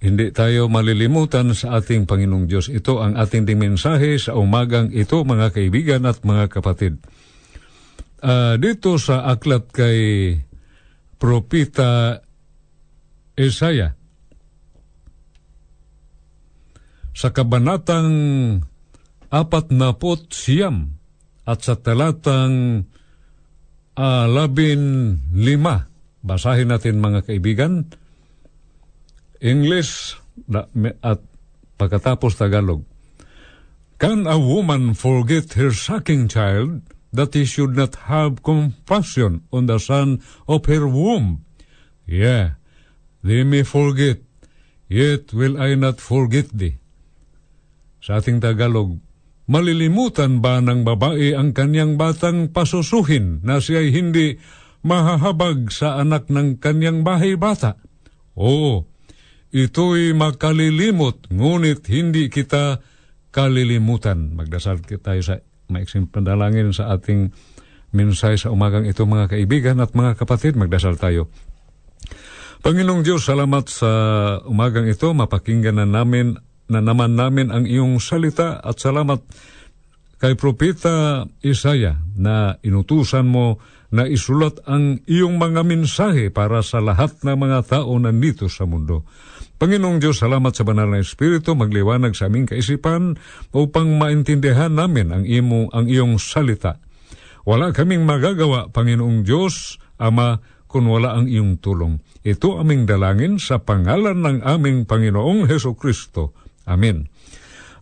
[0.00, 2.72] hindi tayo malilimutan sa ating Panginoong Diyos.
[2.72, 6.96] Ito ang ating ding mensahe sa umagang ito, mga kaibigan at mga kapatid.
[8.24, 10.00] Ah, dito sa aklat kay
[11.20, 12.16] Propita
[13.36, 13.92] Isaiah,
[17.12, 18.08] sa kabanatang
[19.28, 20.96] apat na pot siyam
[21.44, 22.88] at sa talatang
[24.00, 25.89] ah, labin lima.
[26.20, 27.88] Basahin natin mga kaibigan.
[29.40, 30.20] English
[31.00, 31.20] at
[31.80, 32.84] pagkatapos Tagalog.
[34.00, 39.80] Can a woman forget her sucking child that he should not have compassion on the
[39.80, 41.44] son of her womb?
[42.04, 42.60] Yeah,
[43.24, 44.20] they may forget,
[44.88, 46.80] yet will I not forget thee.
[48.00, 48.96] Sa ating Tagalog,
[49.48, 54.40] malilimutan ba ng babae ang kanyang batang pasusuhin na siya'y hindi
[54.80, 57.76] mahahabag sa anak ng kanyang bahay bata?
[58.36, 58.88] Oo,
[59.52, 62.80] ito'y makalilimot, ngunit hindi kita
[63.30, 64.34] kalilimutan.
[64.34, 65.38] Magdasal tayo sa
[65.70, 67.30] maiksing pandalangin sa ating
[67.90, 70.54] mensahe sa umagang ito mga kaibigan at mga kapatid.
[70.58, 71.30] Magdasal tayo.
[72.60, 73.90] Panginoong Diyos, salamat sa
[74.44, 75.10] umagang ito.
[75.10, 76.36] Mapakinggan na namin
[76.70, 79.18] na naman namin ang iyong salita at salamat
[80.22, 83.58] kay Propeta Isaya na inutusan mo
[83.90, 88.66] na isulat ang iyong mga mensahe para sa lahat ng mga tao na nandito sa
[88.66, 89.02] mundo.
[89.60, 93.20] Panginoong Diyos, salamat sa banal na Espiritu, magliwanag sa aming kaisipan
[93.52, 96.80] upang maintindihan namin ang, imo, ang iyong salita.
[97.44, 101.98] Wala kaming magagawa, Panginoong Diyos, Ama, kung wala ang iyong tulong.
[102.22, 106.32] Ito aming dalangin sa pangalan ng aming Panginoong Heso Kristo.
[106.64, 107.10] Amen.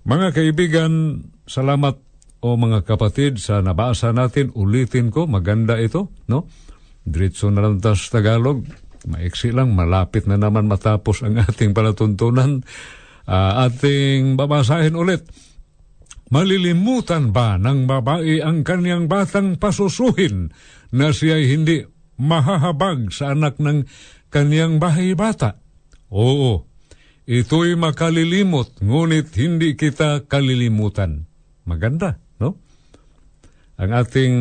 [0.09, 2.08] Mga kaibigan, salamat
[2.39, 4.55] o mga kapatid sa nabasa natin.
[4.55, 6.47] Ulitin ko, maganda ito, no?
[7.03, 8.62] Diretso na lang tayo sa Tagalog.
[9.09, 12.62] Maiksi lang, malapit na naman matapos ang ating palatuntunan.
[13.28, 15.26] Ah, ating babasahin ulit.
[16.28, 20.53] Malilimutan ba ng babae ang kanyang batang pasusuhin
[20.93, 21.89] na siya'y hindi
[22.20, 23.89] mahahabag sa anak ng
[24.28, 25.57] kanyang bahay bata?
[26.12, 26.68] Oo,
[27.24, 31.24] ito'y makalilimot, ngunit hindi kita kalilimutan.
[31.64, 32.28] Maganda?
[33.79, 34.35] Ang ating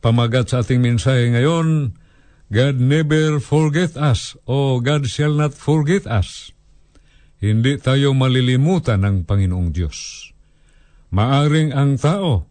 [0.00, 1.92] pamagat sa ating mensahe ngayon,
[2.48, 6.56] God never forget us, o God shall not forget us.
[7.36, 10.30] Hindi tayo malilimutan ng Panginoong Diyos.
[11.12, 12.48] Maaring ang tao,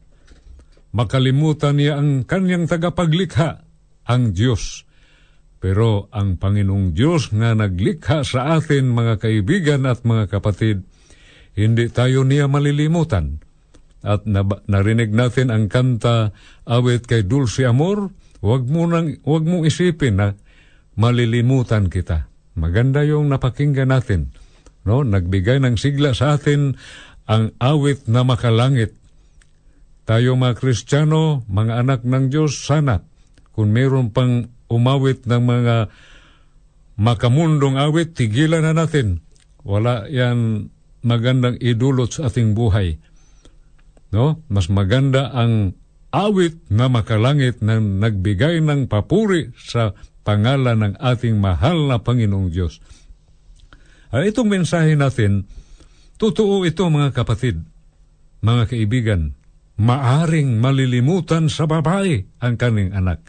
[0.93, 3.65] makalimutan niya ang kanyang tagapaglikha,
[4.05, 4.85] ang Diyos.
[5.57, 10.85] Pero ang Panginoong Diyos nga naglikha sa atin, mga kaibigan at mga kapatid,
[11.57, 13.41] hindi tayo niya malilimutan.
[14.05, 14.29] At
[14.69, 16.29] narinig natin ang kanta
[16.69, 18.13] awit kay Dulce Amor,
[18.45, 20.37] wag mo nang, wag mong isipin na
[20.93, 22.29] malilimutan kita.
[22.53, 24.29] Maganda yung napakinggan natin.
[24.85, 25.01] No?
[25.01, 26.77] Nagbigay ng sigla sa atin
[27.25, 28.93] ang awit na makalangit.
[30.05, 33.01] Tayo mga Kristiyano, mga anak ng Diyos, sana
[33.57, 35.75] kung mayroon pang umawit ng mga
[37.01, 39.25] makamundong awit, tigilan na natin.
[39.65, 40.69] Wala yan
[41.01, 43.01] magandang idulot sa ating buhay.
[44.13, 44.41] No?
[44.51, 45.77] Mas maganda ang
[46.15, 49.91] awit na makalangit na nagbigay ng papuri sa
[50.25, 52.79] pangalan ng ating mahal na Panginoong Diyos.
[54.15, 55.43] Ah, itong mensahe natin,
[56.15, 57.59] totoo ito mga kapatid,
[58.39, 59.35] mga kaibigan,
[59.75, 63.19] maaring malilimutan sa babae ang kaning anak.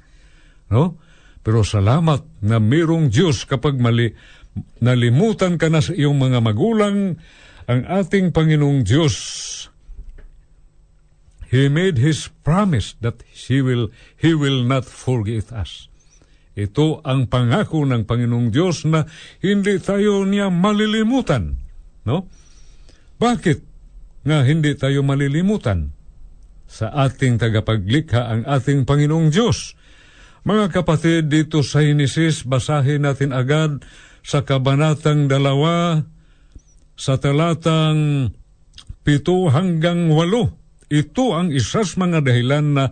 [0.71, 1.03] No?
[1.43, 4.15] Pero salamat na mayroong Diyos kapag mali,
[4.79, 7.19] nalimutan ka na sa iyong mga magulang,
[7.67, 9.15] ang ating Panginoong Diyos
[11.47, 15.87] He made His promise that He will, He will not forget us.
[16.57, 19.05] Ito ang pangako ng Panginoong Diyos na
[19.45, 21.61] hindi tayo niya malilimutan.
[22.09, 22.33] No?
[23.21, 23.59] Bakit
[24.25, 25.93] nga hindi tayo malilimutan?
[26.67, 29.79] Sa ating tagapaglikha ang ating Panginoong Diyos.
[30.49, 33.85] Mga kapatid, dito sa Hinesis, basahin natin agad
[34.27, 36.03] sa Kabanatang dalawa,
[36.97, 38.31] sa talatang
[39.07, 40.66] pito hanggang walo.
[40.87, 42.85] Ito ang isas mga dahilan na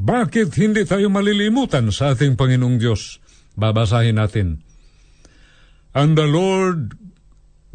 [0.00, 3.20] bakit hindi tayo malilimutan sa ating Panginoong Diyos.
[3.54, 4.64] Babasahin natin.
[5.92, 6.96] And the Lord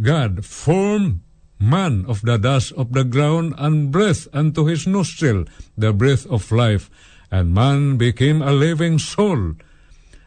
[0.01, 1.21] God formed
[1.59, 5.47] man of the dust of the ground and breathed unto his nostril
[5.79, 6.91] the breath of life,
[7.31, 9.55] and man became a living soul.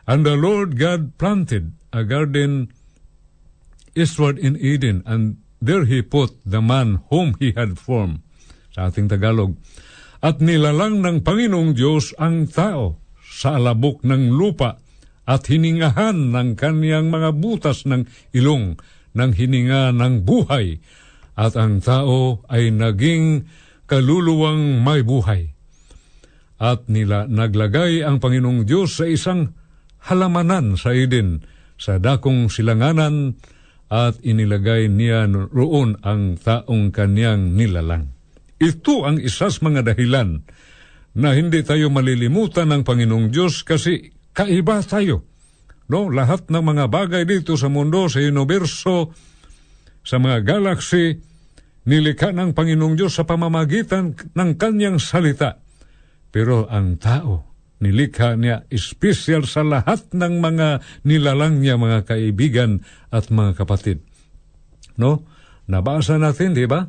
[0.09, 2.73] And the Lord God planted a garden
[3.93, 8.25] eastward in Eden, and there he put the man whom he had formed.
[8.79, 9.59] Sa ating Tagalog.
[10.23, 14.79] At nilalang ng Panginoong Diyos ang tao sa alabok ng lupa
[15.27, 18.07] at hiningahan ng kaniyang mga butas ng
[18.39, 18.79] ilong
[19.19, 20.79] ng hininga ng buhay
[21.35, 23.51] at ang tao ay naging
[23.91, 25.51] kaluluwang may buhay.
[26.63, 29.59] At nila naglagay ang Panginoong Diyos sa isang
[30.07, 31.43] halamanan sa Eden,
[31.75, 33.43] sa dakong silanganan,
[33.91, 38.18] at inilagay niya roon ang taong kanyang nilalang.
[38.59, 40.43] Ito ang isas mga dahilan
[41.15, 45.27] na hindi tayo malilimutan ng Panginoong Diyos kasi kaiba tayo.
[45.89, 49.17] No, lahat ng mga bagay dito sa mundo, sa universo,
[50.05, 51.17] sa mga galaxy,
[51.89, 55.65] nilikha ng Panginoong Diyos sa pamamagitan ng kanyang salita.
[56.29, 57.49] Pero ang tao,
[57.81, 64.05] nilikha niya espesyal sa lahat ng mga nilalang niya, mga kaibigan at mga kapatid.
[65.01, 65.25] No?
[65.65, 66.85] Nabasa natin, di ba?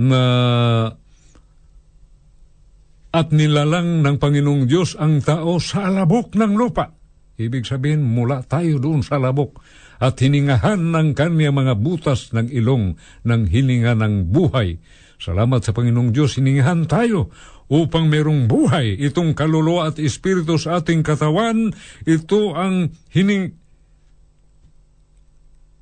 [0.00, 0.22] Na
[3.14, 6.90] at nilalang ng Panginoong Diyos ang tao sa alabok ng lupa.
[7.38, 9.62] Ibig sabihin, mula tayo doon sa labok
[10.02, 14.82] at hiningahan ng kanya mga butas ng ilong ng hininga ng buhay.
[15.22, 17.30] Salamat sa Panginoong Diyos, hiningahan tayo
[17.70, 18.98] upang merong buhay.
[18.98, 21.70] Itong kaluluwa at espiritu sa ating katawan,
[22.02, 23.54] ito ang hining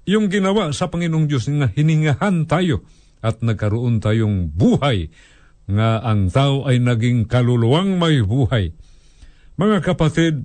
[0.04, 2.84] yung ginawa sa Panginoong Diyos nga hiningahan tayo
[3.22, 5.08] at nagkaroon tayong buhay
[5.70, 8.74] nga ang tao ay naging kaluluwang may buhay.
[9.56, 10.42] Mga kapatid,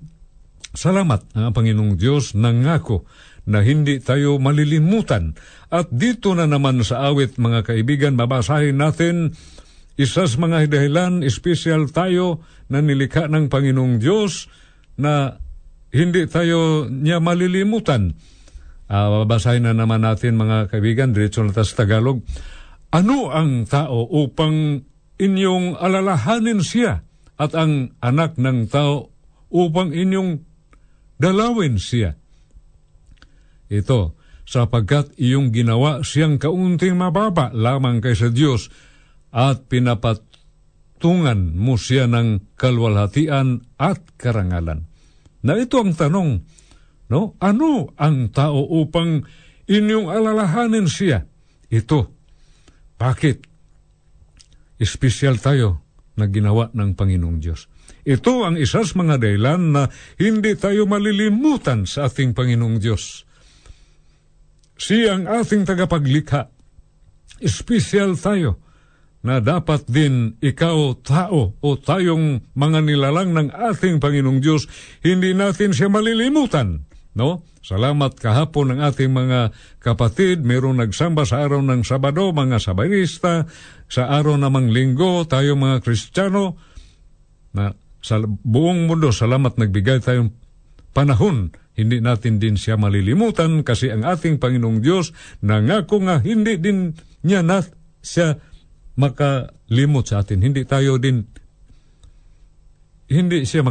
[0.78, 3.10] salamat ang Panginoong Diyos nangako
[3.48, 5.34] na hindi tayo malilimutan.
[5.72, 9.34] At dito na naman sa awit mga kaibigan, babasahin natin
[9.98, 14.52] isas mga dahilan, espesyal tayo na nilikha ng Panginoong Diyos
[15.00, 15.42] na
[15.90, 18.14] hindi tayo niya malilimutan.
[18.88, 22.22] Uh, babasahin na naman natin mga kaibigan, diretso na sa Tagalog.
[22.88, 24.88] Ano ang tao upang
[25.20, 27.04] inyong alalahanin siya
[27.36, 29.12] at ang anak ng tao
[29.52, 30.40] upang inyong
[31.20, 32.16] dalawin siya?
[33.68, 34.16] Ito,
[34.48, 38.72] sapagkat iyong ginawa siyang kaunting mababa lamang kaysa Diyos
[39.36, 44.88] at pinapatungan mo siya ng kalwalhatian at karangalan.
[45.44, 46.48] Na ito ang tanong,
[47.12, 47.36] no?
[47.44, 49.28] Ano ang tao upang
[49.68, 51.28] inyong alalahanin siya?
[51.68, 52.17] Ito.
[52.98, 53.38] Bakit?
[54.78, 55.82] Espesyal tayo
[56.18, 57.70] na ginawa ng Panginoong Diyos.
[58.06, 59.84] Ito ang isas mga dahilan na
[60.18, 63.26] hindi tayo malilimutan sa ating Panginoong Diyos.
[64.78, 66.50] Siya ang ating tagapaglikha.
[67.42, 68.62] Espesyal tayo
[69.26, 74.70] na dapat din ikaw tao o tayong mga nilalang ng ating Panginoong Diyos,
[75.02, 76.86] hindi natin siya malilimutan.
[77.18, 77.42] No?
[77.66, 79.52] Salamat kahapon ng ating mga
[79.82, 83.50] kapatid, mayroong nagsamba sa araw ng Sabado, mga sabarista,
[83.90, 86.56] sa araw namang linggo, tayo mga Kristiyano,
[87.58, 90.30] na sa buong mundo, salamat nagbigay tayong
[90.94, 95.14] panahon hindi natin din siya malilimutan kasi ang ating Panginoong Diyos
[95.46, 97.62] nangako nga hindi din niya na
[98.02, 98.42] siya
[98.98, 100.42] makalimot sa atin.
[100.42, 101.22] Hindi tayo din
[103.14, 103.62] hindi siya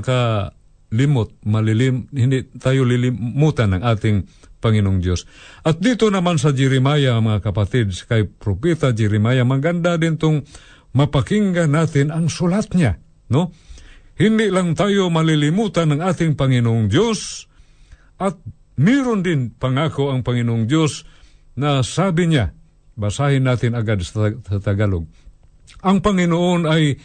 [0.91, 4.17] makalimot, malilim, hindi tayo lilimutan ng ating
[4.63, 5.29] Panginoong Diyos.
[5.63, 10.43] At dito naman sa Jeremiah, mga kapatid, kay Propeta Jeremiah, maganda din tong
[10.97, 12.97] mapakinggan natin ang sulat niya.
[13.27, 13.51] No?
[14.17, 17.45] hindi lang tayo malilimutan ng ating Panginoong Diyos
[18.17, 18.33] at
[18.81, 21.05] meron din pangako ang Panginoong Diyos
[21.57, 22.57] na sabi niya,
[22.97, 25.05] basahin natin agad sa Tagalog,
[25.85, 26.97] ang Panginoon ay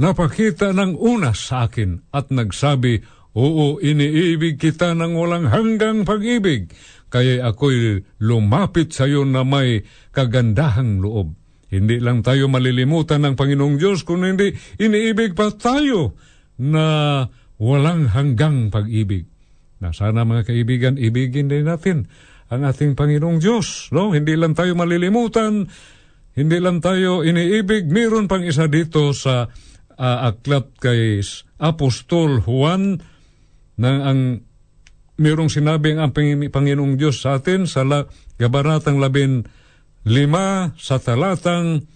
[0.00, 6.70] napakita ng una sa akin at nagsabi, Oo, iniibig kita ng walang hanggang pag-ibig,
[7.10, 9.82] kaya ako'y lumapit sa iyo na may
[10.14, 11.34] kagandahang loob.
[11.66, 16.14] Hindi lang tayo malilimutan ng Panginoong Diyos, kung hindi iniibig pa tayo
[16.62, 17.26] na
[17.58, 19.26] walang hanggang pag-ibig.
[19.82, 22.06] Na sana mga kaibigan, ibigin din natin
[22.54, 23.90] ang ating Panginoong Diyos.
[23.90, 24.14] No?
[24.14, 25.66] Hindi lang tayo malilimutan,
[26.38, 27.90] hindi lang tayo iniibig.
[27.90, 29.50] Meron pang isa dito sa
[29.98, 31.22] uh, aklat kay
[31.58, 33.00] Apostol Juan
[33.78, 34.42] na ang
[35.18, 36.10] merong sinabi ang
[36.50, 39.46] Panginoong Diyos sa atin sa la, Gabaratang labin
[40.10, 41.86] lima sa talatang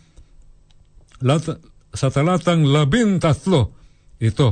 [1.27, 1.45] lat,
[1.91, 3.75] sa talatang labin tatlo.
[4.23, 4.49] Ito,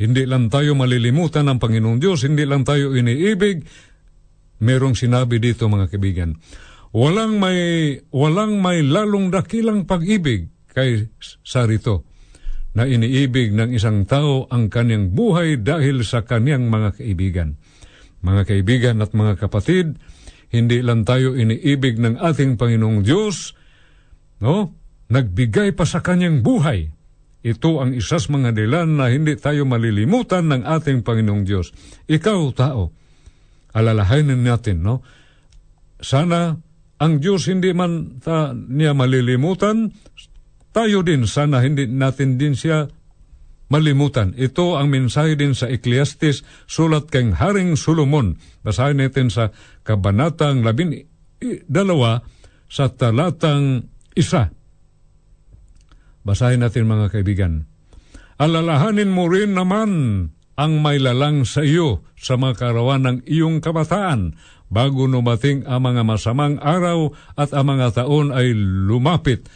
[0.00, 3.68] hindi lang tayo malilimutan ng Panginoong Diyos, hindi lang tayo iniibig.
[4.60, 6.36] Merong sinabi dito mga kaibigan,
[6.92, 12.09] walang may, walang may lalong dakilang pag-ibig kay Sarito
[12.74, 17.58] na iniibig ng isang tao ang kanyang buhay dahil sa kanyang mga kaibigan.
[18.22, 19.98] Mga kaibigan at mga kapatid,
[20.54, 23.54] hindi lang tayo iniibig ng ating Panginoong Diyos,
[24.42, 24.76] no?
[25.10, 26.90] Nagbigay pa sa kanyang buhay.
[27.40, 31.74] Ito ang isas mga dilan na hindi tayo malilimutan ng ating Panginoong Diyos.
[32.06, 32.94] Ikaw, tao,
[33.74, 35.02] alalahanin natin, no?
[35.98, 36.54] Sana
[37.00, 39.90] ang Diyos hindi man ta, niya malilimutan,
[40.70, 42.90] tayo din sana hindi natin din siya
[43.70, 44.34] malimutan.
[44.34, 48.36] Ito ang mensahe din sa Ecclesiastes, sulat kang Haring Solomon.
[48.66, 49.54] Basahin natin sa
[49.86, 51.06] Kabanatang labin,
[51.70, 52.20] dalawa
[52.66, 54.50] sa talatang isa.
[56.26, 57.64] Basahin natin mga kaibigan.
[58.36, 59.90] Alalahanin mo rin naman
[60.60, 64.36] ang may lalang sa iyo sa mga karawan ng iyong kabataan
[64.68, 69.48] bago numating ang mga masamang araw at ang mga taon ay lumapit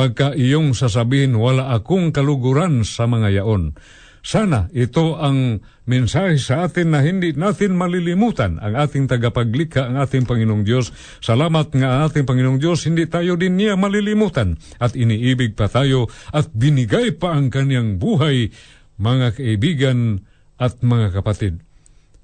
[0.00, 3.76] pagka iyong sasabihin wala akong kaluguran sa mga yaon.
[4.24, 10.24] Sana ito ang mensahe sa atin na hindi natin malilimutan ang ating tagapaglikha, ang ating
[10.24, 10.96] Panginoong Diyos.
[11.20, 16.48] Salamat nga ating Panginoong Diyos, hindi tayo din niya malilimutan at iniibig pa tayo at
[16.48, 18.56] binigay pa ang kanyang buhay,
[18.96, 20.24] mga kaibigan
[20.56, 21.60] at mga kapatid.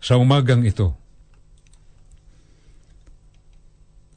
[0.01, 0.97] Sa umagang ito,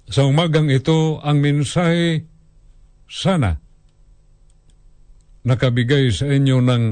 [0.07, 2.24] sa umagang ito, ang mensahe
[3.10, 3.57] sana
[5.43, 6.84] nakabigay sa inyo ng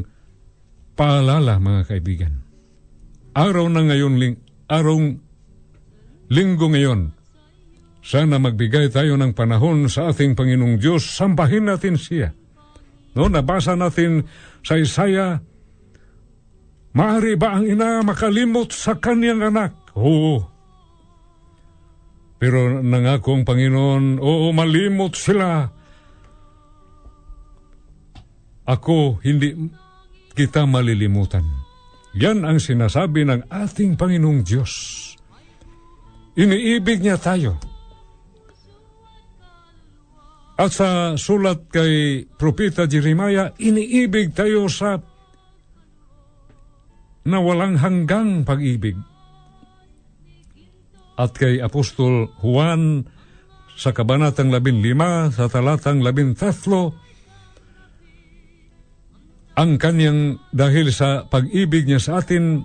[0.97, 2.33] paalala mga kaibigan.
[3.37, 4.97] Araw na ngayon, ling, araw
[6.33, 7.13] linggo ngayon,
[8.01, 12.33] sana magbigay tayo ng panahon sa ating Panginoong Diyos, sambahin natin siya.
[13.13, 14.25] No, nabasa natin
[14.65, 15.37] sa Isaya,
[16.97, 19.93] Maari ba ang ina makalimot sa kanyang anak?
[19.93, 20.41] Oo.
[22.41, 25.76] Pero nangako ang Panginoon, oo, malimot sila
[28.67, 29.55] ako hindi
[30.35, 31.47] kita malilimutan.
[32.19, 34.73] Yan ang sinasabi ng ating Panginoong Diyos.
[36.37, 37.57] Iniibig niya tayo.
[40.57, 44.97] At sa sulat kay Propeta Jeremiah, iniibig tayo sa
[47.27, 48.97] na walang hanggang pag-ibig.
[51.17, 53.05] At kay Apostol Juan
[53.77, 56.33] sa Kabanatang 15 sa talatang 13,
[59.57, 62.61] ang kanyang dahil sa pag-ibig niya sa atin,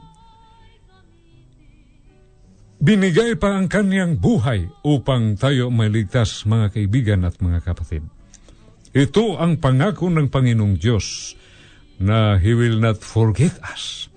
[2.85, 8.05] binigay pa ang kanyang buhay upang tayo maligtas mga kaibigan at mga kapatid.
[8.93, 11.33] Ito ang pangako ng Panginoong Diyos
[11.97, 14.13] na He will not forget us.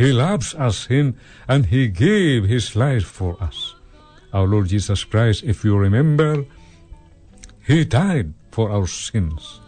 [0.00, 3.76] He loves us in, and He gave His life for us.
[4.32, 6.48] Our Lord Jesus Christ, if you remember,
[7.68, 9.63] He died for our sins.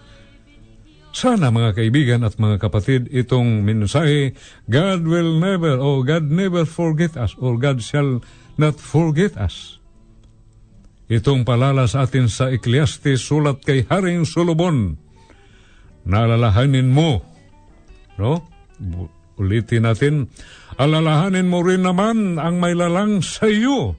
[1.17, 4.37] Sana mga kaibigan at mga kapatid, itong mensahe,
[4.69, 8.21] God will never, or God never forget us, or God shall
[8.61, 9.81] not forget us.
[11.09, 15.01] Itong palala sa atin sa Ecclesiastes sulat kay Haring Solomon.
[16.05, 17.25] Nalalahanin mo,
[18.21, 18.45] no?
[19.41, 20.29] Ulitin natin,
[20.77, 23.97] alalahanin mo rin naman ang may lalang sa iyo.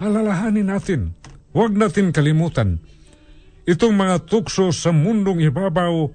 [0.00, 1.12] Alalahanin natin.
[1.52, 2.80] Huwag natin kalimutan
[3.66, 6.08] itong mga tukso sa mundong ibabaw,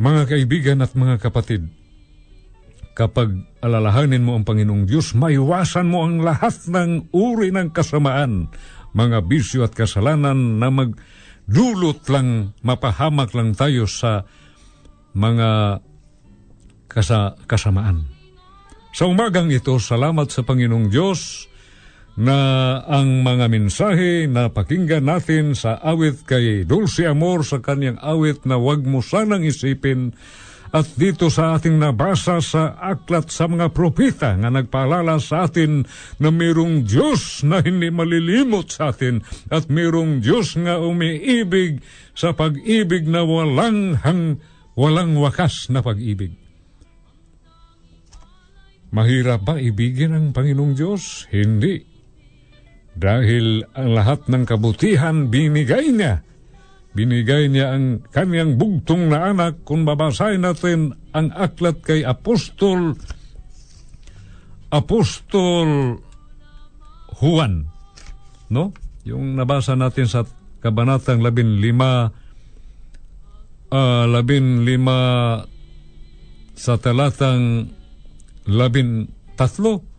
[0.00, 1.68] mga kaibigan at mga kapatid,
[2.94, 8.48] kapag alalahanin mo ang Panginoong Diyos, maiwasan mo ang lahat ng uri ng kasamaan,
[8.94, 10.96] mga bisyo at kasalanan na mag
[11.50, 14.22] dulot lang, mapahamak lang tayo sa
[15.18, 15.82] mga
[16.86, 18.06] kasa, kasamaan.
[18.94, 21.49] Sa umagang ito, salamat sa Panginoong Diyos
[22.20, 22.38] na
[22.84, 28.60] ang mga mensahe na pakinggan natin sa awit kay Dulce Amor sa kanyang awit na
[28.60, 30.12] wag mo sanang isipin
[30.70, 35.82] at dito sa ating nabasa sa aklat sa mga propeta nga nagpaalala sa atin
[36.20, 41.80] na mayroong Diyos na hindi malilimot sa atin at mayroong Diyos nga umiibig
[42.12, 44.38] sa pag-ibig na walang hang,
[44.76, 46.36] walang wakas na pag-ibig.
[48.92, 51.26] Mahirap ba ibigin ang Panginoong Diyos?
[51.34, 51.89] Hindi.
[52.96, 56.22] Dahil ang lahat ng kabutihan binigay niya.
[56.90, 62.98] Binigay niya ang kanyang bugtong na anak kung babasahin natin ang aklat kay Apostol
[64.70, 65.98] Apostol
[67.18, 67.66] Juan.
[68.50, 68.74] No?
[69.06, 70.26] Yung nabasa natin sa
[70.60, 72.10] kabanatang labin lima
[73.70, 74.98] ah, labin lima
[76.58, 77.72] sa talatang
[78.44, 79.89] labin tatlo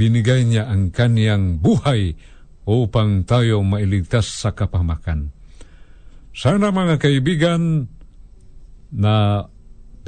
[0.00, 2.16] binigay niya ang kaniyang buhay
[2.64, 5.28] upang tayo mailigtas sa kapamakan.
[6.32, 7.84] Sana mga kaibigan
[8.96, 9.44] na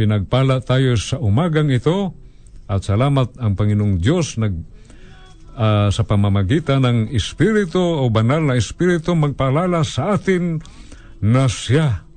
[0.01, 2.17] pinagpala tayo sa umagang ito
[2.65, 4.55] at salamat ang Panginoong Diyos nag
[5.61, 10.65] ah, sa pamamagitan ng Espiritu o banal na Espiritu magpalala sa atin
[11.21, 12.09] na siya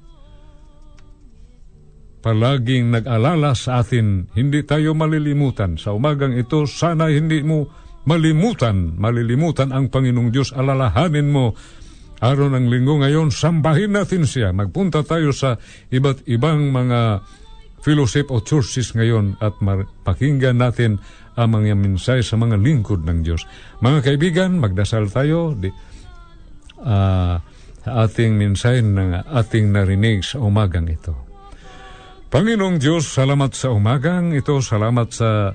[2.25, 5.77] palaging nag-alala sa atin, hindi tayo malilimutan.
[5.77, 7.69] Sa umagang ito, sana hindi mo
[8.09, 11.53] malimutan, malilimutan ang Panginoong Diyos, alalahanin mo.
[12.25, 14.49] Araw ng linggo ngayon, sambahin natin siya.
[14.49, 15.61] Magpunta tayo sa
[15.93, 17.21] iba't ibang mga
[17.85, 19.53] fellowship o churches ngayon at
[20.01, 20.97] pakinggan natin
[21.37, 23.45] ang mga minsay sa mga lingkod ng Diyos.
[23.85, 25.53] Mga kaibigan, magdasal tayo.
[25.53, 25.69] Di,
[27.85, 31.34] sa ating minsay na ating narinig sa umagang ito.
[32.33, 35.53] Panginoong Diyos, salamat sa umagang ito, salamat sa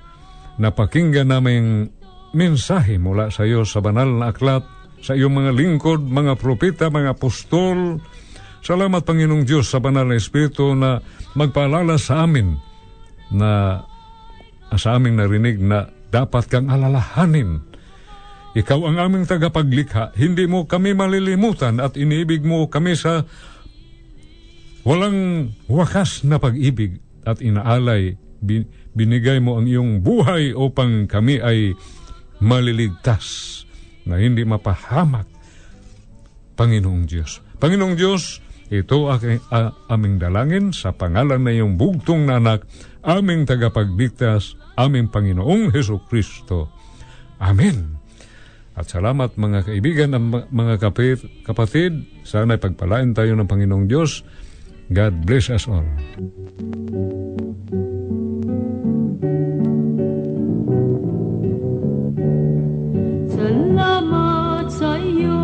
[0.56, 1.90] napakinggan naming
[2.30, 4.62] mensahe mula sa iyo sa banal na aklat,
[5.02, 7.98] sa iyong mga lingkod, mga propeta, mga apostol.
[8.60, 11.00] Salamat Panginoong Diyos sa banal na Espiritu na
[11.34, 12.54] magpaalala sa amin
[13.32, 13.82] na
[14.76, 17.66] sa aming narinig na dapat kang alalahanin.
[18.50, 23.26] Ikaw ang aming tagapaglikha, hindi mo kami malilimutan at iniibig mo kami sa
[24.80, 31.76] Walang wakas na pag-ibig at inaalay, bin- binigay mo ang iyong buhay upang kami ay
[32.40, 33.62] maliligtas
[34.08, 35.28] na hindi mapahamak.
[36.56, 37.44] Panginoong Diyos.
[37.60, 38.40] Panginoong Diyos,
[38.72, 39.20] ito ang
[39.52, 42.64] a- aming dalangin sa pangalan na iyong bugtong na anak,
[43.04, 46.72] aming tagapagligtas, aming Panginoong Heso Kristo.
[47.36, 48.00] Amen.
[48.76, 50.74] At salamat mga kaibigan at mga
[51.44, 52.08] kapatid.
[52.24, 54.24] Sana pagpalain tayo ng Panginoong Diyos.
[54.92, 55.86] God bless us all.
[63.30, 65.38] Salamat sa iyo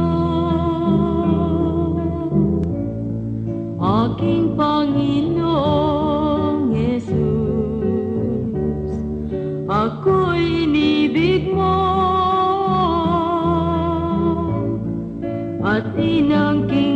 [3.79, 8.91] Aking Panginoong Jesus
[9.71, 11.79] Ako'y inibig mo
[15.63, 16.96] At inangking